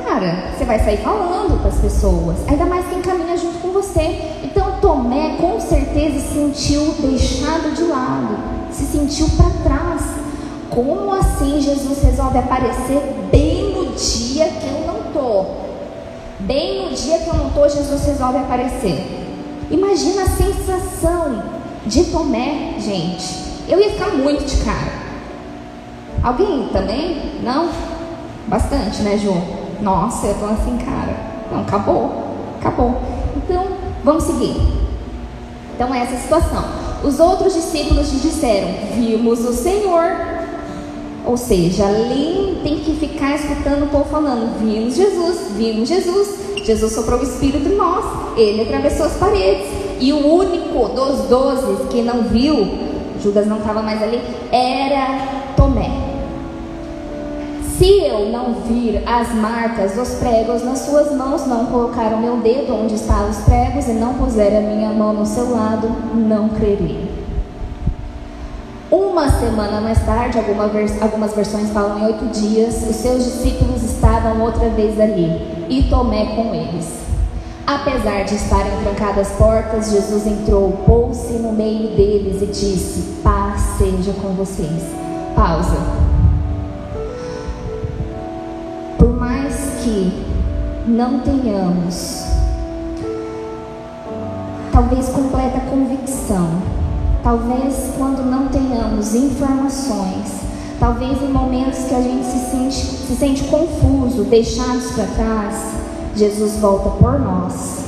Cara, 0.05 0.51
você 0.55 0.63
vai 0.63 0.77
sair 0.77 0.97
falando 0.97 1.59
para 1.59 1.69
as 1.69 1.79
pessoas, 1.79 2.37
ainda 2.47 2.67
mais 2.67 2.85
quem 2.85 3.01
caminha 3.01 3.35
junto 3.35 3.57
com 3.57 3.69
você. 3.69 4.21
Então 4.43 4.79
Tomé 4.79 5.37
com 5.37 5.59
certeza 5.59 6.19
se 6.19 6.35
sentiu 6.35 6.93
deixado 6.99 7.73
de 7.75 7.81
lado, 7.85 8.37
se 8.71 8.85
sentiu 8.85 9.27
para 9.35 9.49
trás. 9.63 10.03
Como 10.69 11.11
assim 11.15 11.59
Jesus 11.59 12.03
resolve 12.03 12.37
aparecer 12.37 13.01
bem 13.31 13.73
no 13.73 13.85
dia 13.87 14.49
que 14.49 14.67
eu 14.67 14.85
não 14.85 15.07
estou? 15.07 15.68
Bem 16.49 16.89
no 16.89 16.95
dia 16.95 17.19
que 17.19 17.27
eu 17.27 17.35
não 17.35 17.49
estou, 17.49 17.69
Jesus 17.69 18.05
resolve 18.07 18.39
aparecer. 18.39 19.05
Imagina 19.69 20.23
a 20.23 20.29
sensação 20.29 21.43
de 21.85 22.05
Tomé, 22.05 22.73
gente. 22.79 23.35
Eu 23.67 23.79
ia 23.79 23.91
ficar 23.91 24.15
muito 24.15 24.43
de 24.43 24.57
cara. 24.65 24.91
Alguém 26.23 26.69
também? 26.73 27.39
Não? 27.43 27.69
Bastante, 28.47 29.03
né, 29.03 29.15
Ju? 29.19 29.31
Nossa, 29.79 30.25
eu 30.25 30.39
tô 30.39 30.45
assim, 30.45 30.75
cara. 30.79 31.15
Não, 31.51 31.61
acabou. 31.61 32.33
Acabou. 32.59 32.99
Então, 33.37 33.67
vamos 34.03 34.23
seguir. 34.23 34.55
Então, 35.75 35.93
essa 35.93 36.13
é 36.13 36.17
a 36.17 36.19
situação. 36.19 36.65
Os 37.03 37.19
outros 37.19 37.53
discípulos 37.53 38.11
lhe 38.11 38.21
disseram: 38.21 38.69
Vimos 38.95 39.45
o 39.45 39.53
Senhor. 39.53 40.15
Ou 41.27 41.37
seja, 41.37 41.85
ali 41.85 42.59
tem 42.63 42.79
que 42.79 42.95
ficar 43.29 43.35
escutando 43.35 43.83
o 43.83 43.87
povo 43.87 44.05
falando: 44.05 44.59
vimos 44.59 44.95
Jesus, 44.95 45.51
vimos 45.55 45.87
Jesus. 45.87 46.39
Jesus 46.63 46.93
soprou 46.93 47.19
o 47.19 47.23
Espírito 47.23 47.67
em 47.67 47.75
nós, 47.75 48.05
ele 48.37 48.61
atravessou 48.61 49.05
as 49.05 49.13
paredes. 49.13 49.67
E 49.99 50.13
o 50.13 50.25
único 50.25 50.87
dos 50.89 51.27
doze 51.27 51.87
que 51.89 52.01
não 52.01 52.23
viu, 52.23 52.55
Judas 53.21 53.47
não 53.47 53.57
estava 53.57 53.81
mais 53.81 54.01
ali, 54.01 54.21
era 54.51 55.53
Tomé. 55.55 55.89
Se 57.77 58.01
eu 58.01 58.29
não 58.29 58.55
vir 58.67 59.01
as 59.05 59.33
marcas 59.33 59.93
dos 59.93 60.09
pregos 60.15 60.63
nas 60.63 60.79
suas 60.79 61.15
mãos, 61.15 61.47
não 61.47 61.67
colocar 61.67 62.13
o 62.13 62.19
meu 62.19 62.37
dedo 62.37 62.75
onde 62.75 62.95
estavam 62.95 63.29
os 63.29 63.37
pregos 63.37 63.87
e 63.87 63.93
não 63.93 64.15
puser 64.15 64.55
a 64.55 64.61
minha 64.61 64.89
mão 64.89 65.13
no 65.13 65.25
seu 65.25 65.49
lado, 65.49 65.87
não 66.13 66.49
crerei. 66.49 67.08
Uma 68.91 69.29
semana 69.29 69.79
mais 69.81 70.03
tarde, 70.03 70.39
algumas 70.39 71.35
versões 71.35 71.69
falam 71.69 71.99
em 71.99 72.05
oito 72.05 72.25
dias, 72.27 72.89
os 72.89 72.95
seus 72.95 73.23
discípulos 73.23 73.83
estavam 73.83 74.41
outra 74.41 74.67
vez 74.69 74.99
ali 74.99 75.29
e 75.69 75.83
Tomé 75.89 76.35
com 76.35 76.55
eles. 76.55 76.99
Apesar 77.67 78.23
de 78.23 78.33
estarem 78.33 78.71
trancadas 78.81 79.27
as 79.27 79.37
portas, 79.37 79.91
Jesus 79.91 80.25
entrou, 80.25 80.71
pôs-se 80.87 81.33
no 81.33 81.51
meio 81.51 81.95
deles 81.95 82.41
e 82.41 82.47
disse: 82.47 83.21
Paz 83.21 83.61
seja 83.77 84.11
com 84.13 84.29
vocês. 84.29 84.83
Pausa. 85.35 85.77
Por 88.97 89.15
mais 89.19 89.55
que 89.83 90.25
não 90.87 91.19
tenhamos, 91.19 92.25
talvez 94.71 95.09
completa 95.09 95.59
convicção, 95.69 96.49
Talvez 97.23 97.91
quando 97.97 98.23
não 98.23 98.47
tenhamos 98.47 99.13
informações, 99.13 100.41
talvez 100.79 101.21
em 101.21 101.27
momentos 101.27 101.79
que 101.79 101.93
a 101.93 102.01
gente 102.01 102.25
se 102.25 102.51
sente, 102.51 102.75
se 102.75 103.15
sente 103.15 103.43
confuso, 103.45 104.23
deixados 104.23 104.91
para 104.91 105.05
trás, 105.05 105.55
Jesus 106.15 106.57
volta 106.57 106.89
por 106.91 107.19
nós. 107.19 107.79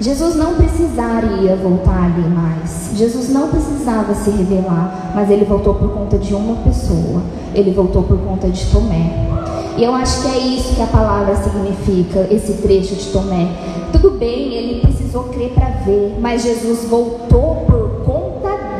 Jesus 0.00 0.34
não 0.34 0.54
precisaria 0.54 1.56
voltar 1.56 2.04
ali 2.04 2.28
mais. 2.28 2.90
Jesus 2.94 3.30
não 3.30 3.48
precisava 3.48 4.14
se 4.14 4.28
revelar, 4.28 5.12
mas 5.14 5.30
ele 5.30 5.44
voltou 5.44 5.74
por 5.74 5.90
conta 5.92 6.18
de 6.18 6.34
uma 6.34 6.56
pessoa. 6.56 7.22
Ele 7.54 7.70
voltou 7.70 8.02
por 8.02 8.18
conta 8.18 8.48
de 8.48 8.66
Tomé. 8.66 9.24
E 9.76 9.82
eu 9.82 9.94
acho 9.94 10.22
que 10.22 10.28
é 10.28 10.38
isso 10.38 10.74
que 10.74 10.82
a 10.82 10.86
palavra 10.86 11.34
significa, 11.36 12.26
esse 12.30 12.54
trecho 12.54 12.94
de 12.94 13.06
Tomé. 13.06 13.48
Tudo 13.92 14.10
bem, 14.18 14.52
ele 14.54 14.80
precisou 14.80 15.24
crer 15.24 15.50
para 15.50 15.68
ver, 15.84 16.16
mas 16.20 16.42
Jesus 16.42 16.84
voltou 16.88 17.53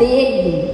dele. 0.05 0.71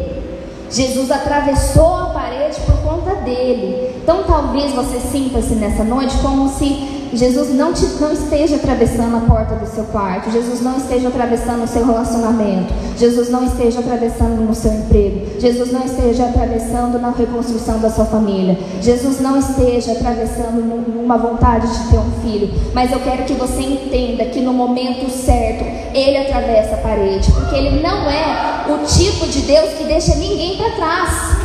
Jesus 0.70 1.10
atravessou 1.10 1.96
a 1.96 2.06
parede 2.06 2.60
por 2.60 2.76
conta 2.78 3.16
dele. 3.16 3.96
Então 4.02 4.24
talvez 4.24 4.72
você 4.72 5.00
sinta-se 5.00 5.54
nessa 5.54 5.84
noite 5.84 6.16
como 6.18 6.48
se 6.48 6.99
Jesus 7.12 7.52
não, 7.54 7.72
te, 7.72 7.84
não 8.00 8.12
esteja 8.12 8.56
atravessando 8.56 9.16
a 9.16 9.20
porta 9.20 9.56
do 9.56 9.66
seu 9.66 9.84
quarto, 9.84 10.30
Jesus 10.30 10.60
não 10.60 10.76
esteja 10.76 11.08
atravessando 11.08 11.64
o 11.64 11.66
seu 11.66 11.84
relacionamento, 11.84 12.72
Jesus 12.96 13.28
não 13.30 13.44
esteja 13.44 13.80
atravessando 13.80 14.40
no 14.40 14.54
seu 14.54 14.72
emprego, 14.72 15.40
Jesus 15.40 15.72
não 15.72 15.84
esteja 15.84 16.26
atravessando 16.26 16.98
na 17.00 17.10
reconstrução 17.10 17.78
da 17.80 17.90
sua 17.90 18.04
família, 18.04 18.56
Jesus 18.80 19.20
não 19.20 19.36
esteja 19.36 19.92
atravessando 19.92 20.60
numa 20.60 21.18
vontade 21.18 21.66
de 21.66 21.90
ter 21.90 21.98
um 21.98 22.10
filho, 22.22 22.54
mas 22.72 22.92
eu 22.92 23.00
quero 23.00 23.24
que 23.24 23.34
você 23.34 23.62
entenda 23.62 24.24
que 24.26 24.40
no 24.40 24.52
momento 24.52 25.10
certo 25.10 25.64
Ele 25.92 26.16
atravessa 26.16 26.74
a 26.74 26.78
parede, 26.78 27.30
porque 27.32 27.56
Ele 27.56 27.82
não 27.82 28.08
é 28.08 28.64
o 28.68 28.86
tipo 28.86 29.26
de 29.26 29.40
Deus 29.40 29.70
que 29.70 29.84
deixa 29.84 30.14
ninguém 30.14 30.56
para 30.56 30.70
trás. 30.70 31.40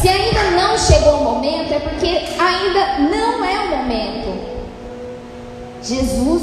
Se 0.00 0.08
ainda 0.08 0.50
não 0.50 0.76
chegou 0.76 1.14
o 1.14 1.24
momento, 1.24 1.72
é 1.72 1.78
porque 1.78 2.06
ainda 2.06 3.10
não 3.10 3.42
é 3.42 3.58
o 3.60 3.76
momento. 3.78 4.33
Jesus 5.84 6.42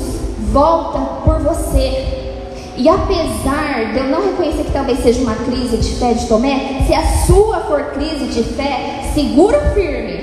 volta 0.51 0.99
por 1.25 1.39
você. 1.39 2.19
E 2.77 2.87
apesar 2.87 3.91
de 3.91 3.99
eu 3.99 4.05
não 4.05 4.23
reconhecer 4.23 4.63
que 4.63 4.71
talvez 4.71 4.99
seja 4.99 5.21
uma 5.21 5.35
crise 5.35 5.77
de 5.77 5.95
fé 5.95 6.13
de 6.13 6.27
Tomé, 6.27 6.83
se 6.85 6.93
a 6.93 7.25
sua 7.25 7.61
for 7.61 7.83
crise 7.91 8.25
de 8.25 8.43
fé, 8.43 9.11
segura 9.13 9.59
firme. 9.73 10.21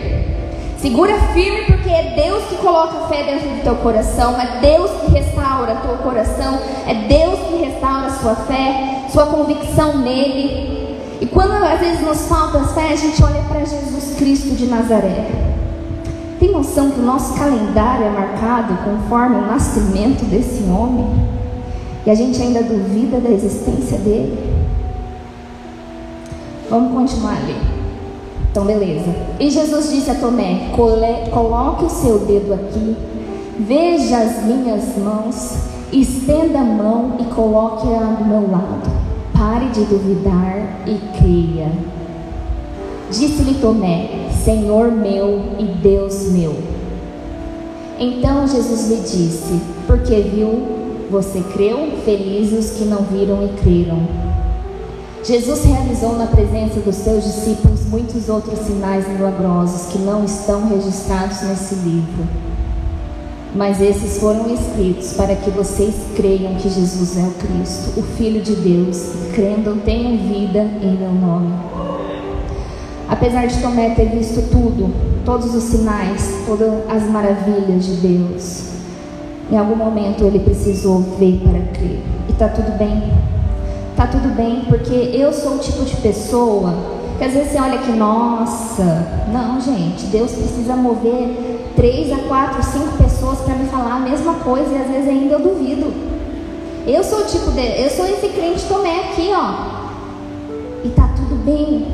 Segura 0.79 1.15
firme 1.35 1.65
porque 1.67 1.91
é 1.91 2.15
Deus 2.15 2.45
que 2.45 2.57
coloca 2.57 3.09
fé 3.09 3.25
dentro 3.25 3.49
do 3.49 3.63
teu 3.63 3.75
coração, 3.77 4.41
é 4.41 4.61
Deus 4.61 4.91
que 5.01 5.11
restaura 5.11 5.75
teu 5.77 5.97
coração, 5.97 6.59
é 6.87 6.95
Deus 6.95 7.39
que 7.49 7.57
restaura 7.57 8.07
a 8.07 8.11
sua 8.11 8.37
fé, 8.37 9.03
sua 9.13 9.27
convicção 9.27 9.99
nele. 9.99 10.97
E 11.21 11.27
quando 11.27 11.53
às 11.53 11.81
vezes 11.81 12.01
nos 12.01 12.29
falta 12.29 12.61
fé, 12.69 12.93
a 12.93 12.97
gente 12.97 13.23
olha 13.23 13.43
para 13.49 13.65
Jesus 13.65 14.15
Cristo 14.17 14.55
de 14.55 14.67
Nazaré. 14.67 15.58
Tem 16.39 16.53
noção 16.53 16.91
que 16.91 17.01
o 17.01 17.05
nosso 17.05 17.35
calendário 17.35 18.07
é 18.07 18.11
marcado 18.11 18.75
conforme 18.85 19.37
o 19.37 19.47
nascimento 19.47 20.25
desse 20.25 20.63
homem? 20.65 21.07
E 22.07 22.11
a 22.11 22.15
gente 22.15 22.41
ainda 22.41 22.63
duvida 22.63 23.19
da 23.19 23.29
existência 23.29 23.99
dele? 23.99 24.39
Vamos 26.71 26.93
continuar 26.93 27.37
ali. 27.37 27.57
Então, 28.51 28.65
beleza. 28.65 29.15
E 29.41 29.51
Jesus 29.51 29.91
disse 29.91 30.11
a 30.11 30.15
Tomé: 30.15 30.71
Coloque 30.75 31.85
o 31.85 31.91
seu 31.91 32.21
dedo 32.21 32.55
aqui, 32.55 32.97
veja 33.59 34.19
as 34.19 34.45
minhas 34.45 34.97
mãos, 34.97 35.57
estenda 35.93 36.61
a 36.61 36.65
mão 36.65 37.17
e 37.19 37.25
coloque-a 37.25 38.17
do 38.19 38.25
meu 38.25 38.51
lado. 38.51 38.89
Pare 39.37 39.69
de 39.71 39.85
duvidar 39.85 40.87
e 40.87 40.99
creia. 41.19 41.71
Disse-lhe 43.11 43.55
Tomé: 43.61 44.28
Senhor 44.49 44.91
meu 44.91 45.43
e 45.59 45.65
Deus 45.65 46.33
meu. 46.33 46.57
Então 48.01 48.49
Jesus 48.49 48.89
lhe 48.89 48.97
disse: 48.97 49.61
Porque 49.87 50.23
viu, 50.23 50.63
você 51.11 51.43
creu, 51.53 51.91
felizes 52.03 52.71
os 52.71 52.79
que 52.79 52.87
não 52.87 53.03
viram 53.03 53.45
e 53.45 53.49
creram. 53.61 54.09
Jesus 55.23 55.65
realizou 55.65 56.17
na 56.17 56.29
presença 56.29 56.81
dos 56.81 56.97
seus 56.97 57.25
discípulos 57.25 57.85
muitos 57.91 58.31
outros 58.31 58.61
sinais 58.61 59.07
milagrosos 59.07 59.93
que 59.93 59.99
não 59.99 60.25
estão 60.25 60.67
registrados 60.67 61.43
nesse 61.43 61.75
livro. 61.75 62.27
mas 63.55 63.83
esses 63.83 64.17
foram 64.17 64.47
escritos 64.55 65.13
para 65.13 65.37
que 65.37 65.51
vocês 65.51 65.95
creiam 66.17 66.55
que 66.55 66.71
Jesus 66.71 67.19
é 67.19 67.23
o 67.23 67.33
Cristo, 67.33 68.01
o 68.01 68.03
Filho 68.17 68.41
de 68.41 68.55
Deus, 68.55 69.15
e 69.15 69.33
crendo 69.35 69.79
tenham 69.85 70.17
vida 70.17 70.61
em 70.81 70.97
meu 70.97 71.13
nome. 71.13 71.53
Apesar 73.09 73.47
de 73.47 73.61
Tomé 73.63 73.91
ter 73.91 74.11
visto 74.11 74.51
tudo, 74.51 74.93
todos 75.25 75.55
os 75.55 75.63
sinais, 75.63 76.31
todas 76.47 76.71
as 76.89 77.05
maravilhas 77.05 77.87
de 77.87 77.95
Deus, 77.97 78.69
em 79.51 79.57
algum 79.57 79.77
momento 79.77 80.25
ele 80.25 80.41
precisou 80.41 81.01
ver 81.19 81.41
para 81.43 81.61
crer. 81.73 82.03
E 82.29 82.33
está 82.33 82.49
tudo 82.49 82.77
bem. 82.77 83.03
Está 83.91 84.07
tudo 84.07 84.35
bem, 84.37 84.65
porque 84.69 84.93
eu 84.93 85.33
sou 85.33 85.57
o 85.57 85.59
tipo 85.59 85.85
de 85.85 85.97
pessoa 85.97 86.99
que 87.19 87.25
às 87.25 87.33
vezes 87.33 87.51
você 87.51 87.61
olha 87.61 87.79
que, 87.79 87.91
nossa, 87.91 89.07
não, 89.33 89.61
gente, 89.61 90.07
Deus 90.07 90.31
precisa 90.31 90.77
mover 90.77 91.59
três 91.75 92.13
a 92.13 92.17
quatro, 92.29 92.63
cinco 92.63 92.97
pessoas 92.97 93.41
para 93.41 93.57
me 93.57 93.69
falar 93.69 93.97
a 93.97 94.01
mesma 94.01 94.35
coisa 94.35 94.73
e 94.73 94.81
às 94.81 94.87
vezes 94.87 95.09
ainda 95.09 95.35
eu 95.35 95.41
duvido. 95.41 95.93
Eu 96.87 97.03
sou 97.03 97.21
o 97.21 97.25
tipo 97.25 97.51
de, 97.51 97.83
eu 97.83 97.91
sou 97.91 98.07
esse 98.07 98.29
crente 98.29 98.65
Tomé 98.67 99.01
aqui, 99.01 99.31
ó. 99.33 100.85
E 100.85 100.91
tá 100.91 101.11
tudo 101.17 101.35
bem, 101.45 101.87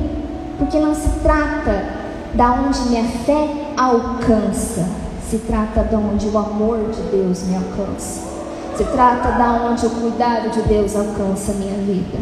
porque 0.64 0.78
não 0.78 0.94
se 0.94 1.08
trata 1.22 1.84
da 2.32 2.52
onde 2.52 2.80
minha 2.88 3.04
fé 3.04 3.48
alcança, 3.76 4.86
se 5.28 5.36
trata 5.38 5.82
de 5.84 5.94
onde 5.94 6.26
o 6.26 6.38
amor 6.38 6.78
de 6.90 7.02
Deus 7.02 7.42
me 7.42 7.54
alcança. 7.56 8.22
Se 8.74 8.84
trata 8.84 9.32
da 9.32 9.68
onde 9.68 9.84
o 9.84 9.90
cuidado 9.90 10.50
de 10.50 10.62
Deus 10.62 10.96
alcança 10.96 11.52
a 11.52 11.54
minha 11.56 11.74
vida. 11.74 12.18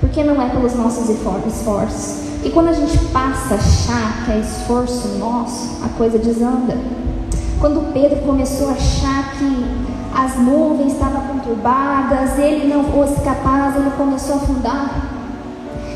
Porque 0.00 0.24
não 0.24 0.40
é 0.40 0.48
pelos 0.48 0.74
nossos 0.74 1.08
esforços. 1.08 2.22
E 2.42 2.50
quando 2.50 2.68
a 2.68 2.72
gente 2.72 2.98
passa 3.12 3.54
a 3.54 3.58
achar 3.58 4.24
que 4.24 4.32
é 4.32 4.38
esforço 4.38 5.08
nosso, 5.18 5.84
a 5.84 5.88
coisa 5.90 6.18
desanda. 6.18 6.76
Quando 7.60 7.92
Pedro 7.92 8.20
começou 8.22 8.70
a 8.70 8.72
achar 8.72 9.34
que 9.34 9.64
as 10.14 10.36
nuvens 10.38 10.94
estavam 10.94 11.20
conturbadas, 11.28 12.38
ele 12.38 12.66
não 12.72 12.84
fosse 12.84 13.20
capaz, 13.20 13.76
ele 13.76 13.90
começou 13.96 14.34
a 14.34 14.38
afundar. 14.38 15.12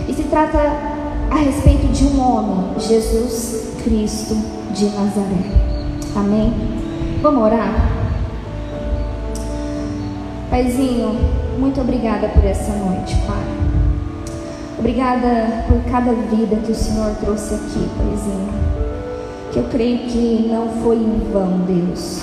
E 0.06 0.14
se 0.14 0.22
trata 0.24 0.85
a 1.30 1.36
respeito 1.36 1.86
de 1.92 2.04
um 2.04 2.20
homem, 2.20 2.78
Jesus 2.78 3.74
Cristo 3.82 4.36
de 4.72 4.86
Nazaré. 4.86 5.66
Amém? 6.14 6.52
Vamos 7.22 7.42
orar? 7.44 7.92
Paizinho, 10.50 11.16
muito 11.58 11.80
obrigada 11.80 12.28
por 12.28 12.44
essa 12.44 12.72
noite, 12.72 13.16
Pai. 13.26 13.44
Obrigada 14.78 15.64
por 15.66 15.80
cada 15.90 16.12
vida 16.12 16.56
que 16.64 16.72
o 16.72 16.74
Senhor 16.74 17.14
trouxe 17.16 17.54
aqui, 17.54 17.88
Paizinho. 17.96 18.48
Que 19.52 19.58
eu 19.58 19.64
creio 19.64 19.98
que 20.08 20.48
não 20.50 20.68
foi 20.82 20.96
em 20.96 21.30
vão, 21.32 21.60
Deus. 21.66 22.20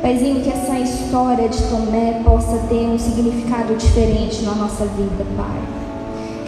Paizinho, 0.00 0.42
que 0.42 0.50
essa 0.50 0.78
história 0.78 1.48
de 1.48 1.60
Tomé 1.64 2.22
possa 2.24 2.58
ter 2.68 2.86
um 2.86 2.98
significado 2.98 3.74
diferente 3.74 4.42
na 4.42 4.54
nossa 4.54 4.84
vida, 4.84 5.24
Pai 5.36 5.87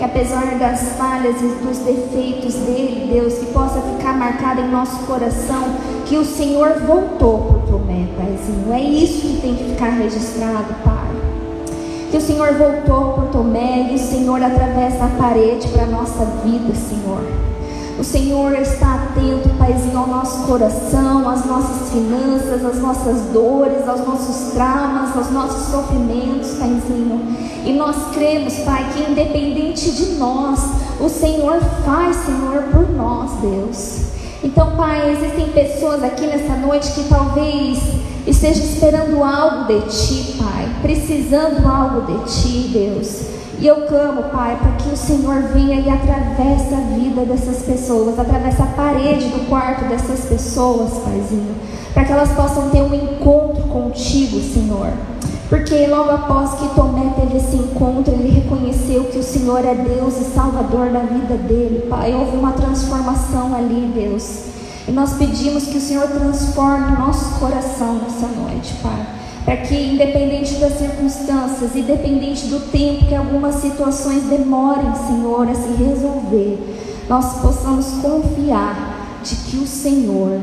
que 0.01 0.05
apesar 0.05 0.59
das 0.59 0.81
falhas 0.97 1.37
e 1.43 1.47
dos 1.63 1.77
defeitos 1.81 2.55
dele, 2.55 3.11
Deus, 3.13 3.35
que 3.35 3.53
possa 3.53 3.83
ficar 3.83 4.17
marcado 4.17 4.63
em 4.63 4.71
nosso 4.71 4.97
coração 5.01 5.75
que 6.07 6.17
o 6.17 6.25
Senhor 6.25 6.81
voltou 6.87 7.39
por 7.39 7.71
Tomé, 7.71 8.09
Paizinho. 8.17 8.73
É 8.73 8.81
isso 8.81 9.21
que 9.21 9.41
tem 9.43 9.55
que 9.55 9.65
ficar 9.65 9.91
registrado, 9.91 10.75
Pai. 10.83 11.11
Que 12.11 12.17
o 12.17 12.21
Senhor 12.21 12.55
voltou 12.55 13.13
por 13.13 13.25
Tomé 13.27 13.91
e 13.91 13.97
o 13.97 13.99
Senhor 13.99 14.43
atravessa 14.43 15.05
a 15.05 15.09
parede 15.23 15.69
para 15.69 15.83
a 15.83 15.89
nossa 15.89 16.25
vida, 16.47 16.75
Senhor. 16.75 17.23
O 17.99 18.03
Senhor 18.03 18.55
está 18.55 18.95
atento, 18.95 19.51
Paizinho, 19.59 19.99
ao 19.99 20.07
nosso 20.07 20.47
coração, 20.47 21.29
às 21.29 21.45
nossas 21.45 21.80
finanças, 21.91 22.65
às 22.65 22.79
nossas 22.79 23.33
dores, 23.33 23.87
aos 23.89 24.07
nossos 24.07 24.53
traumas, 24.53 25.17
aos 25.17 25.31
nossos 25.31 25.71
sofrimentos, 25.71 26.57
Paizinho. 26.59 27.37
E 27.65 27.73
nós 27.73 28.15
cremos, 28.15 28.55
Pai, 28.61 28.91
que 28.93 29.11
independente 29.11 29.91
de 29.91 30.15
nós, 30.15 30.61
o 31.01 31.09
Senhor 31.09 31.61
faz, 31.85 32.17
Senhor, 32.17 32.63
por 32.73 32.89
nós, 32.91 33.33
Deus. 33.43 34.11
Então, 34.43 34.75
Pai, 34.77 35.13
existem 35.13 35.49
pessoas 35.49 36.03
aqui 36.03 36.27
nessa 36.27 36.55
noite 36.57 36.91
que 36.93 37.05
talvez 37.05 37.79
estejam 38.27 38.65
esperando 38.65 39.23
algo 39.23 39.67
de 39.67 39.81
Ti, 39.89 40.39
Pai, 40.39 40.69
precisando 40.81 41.67
algo 41.67 42.01
de 42.03 42.33
Ti, 42.33 42.69
Deus. 42.73 43.40
E 43.61 43.67
eu 43.67 43.83
clamo, 43.83 44.23
Pai, 44.33 44.57
para 44.57 44.73
que 44.73 44.89
o 44.89 44.97
Senhor 44.97 45.43
venha 45.53 45.79
e 45.79 45.91
atravesse 45.91 46.73
a 46.73 46.81
vida 46.95 47.27
dessas 47.27 47.63
pessoas, 47.63 48.19
atravesse 48.19 48.63
a 48.63 48.67
parede 48.67 49.29
do 49.29 49.47
quarto 49.51 49.85
dessas 49.85 50.25
pessoas, 50.25 50.95
Paizinho, 51.05 51.55
para 51.93 52.07
que 52.07 52.13
elas 52.13 52.33
possam 52.33 52.71
ter 52.71 52.81
um 52.81 52.95
encontro 52.95 53.65
contigo, 53.65 54.41
Senhor. 54.41 54.89
Porque 55.51 55.87
logo 55.89 56.09
após 56.09 56.55
que 56.55 56.75
Tomé 56.75 57.13
teve 57.21 57.37
esse 57.37 57.57
encontro, 57.57 58.15
ele 58.15 58.31
reconheceu 58.31 59.05
que 59.05 59.19
o 59.19 59.23
Senhor 59.23 59.63
é 59.63 59.75
Deus 59.75 60.19
e 60.19 60.25
Salvador 60.25 60.89
da 60.89 61.01
vida 61.01 61.35
dele, 61.35 61.87
Pai. 61.87 62.15
Houve 62.15 62.39
uma 62.39 62.53
transformação 62.53 63.55
ali, 63.55 63.93
Deus. 63.95 64.45
E 64.89 64.91
nós 64.91 65.13
pedimos 65.19 65.65
que 65.67 65.77
o 65.77 65.83
Senhor 65.83 66.09
transforme 66.09 66.97
o 66.97 67.01
nosso 67.01 67.39
coração 67.39 67.97
nessa 67.97 68.27
noite, 68.27 68.73
Pai 68.83 69.20
para 69.45 69.57
que, 69.57 69.75
independente 69.75 70.55
das 70.57 70.75
circunstâncias, 70.75 71.75
independente 71.75 72.47
do 72.47 72.71
tempo 72.71 73.07
que 73.07 73.15
algumas 73.15 73.57
situações 73.57 74.25
demorem, 74.25 74.95
Senhor, 74.95 75.49
a 75.49 75.55
se 75.55 75.73
resolver, 75.83 76.59
nós 77.09 77.41
possamos 77.41 77.87
confiar 78.03 79.19
de 79.25 79.35
que 79.37 79.57
o 79.57 79.67
Senhor 79.67 80.41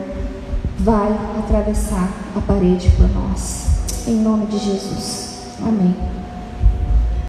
vai 0.79 1.11
atravessar 1.39 2.09
a 2.35 2.41
parede 2.41 2.89
por 2.91 3.09
nós. 3.09 3.67
Em 4.07 4.15
nome 4.15 4.45
de 4.47 4.57
Jesus. 4.57 5.37
Amém. 5.61 5.95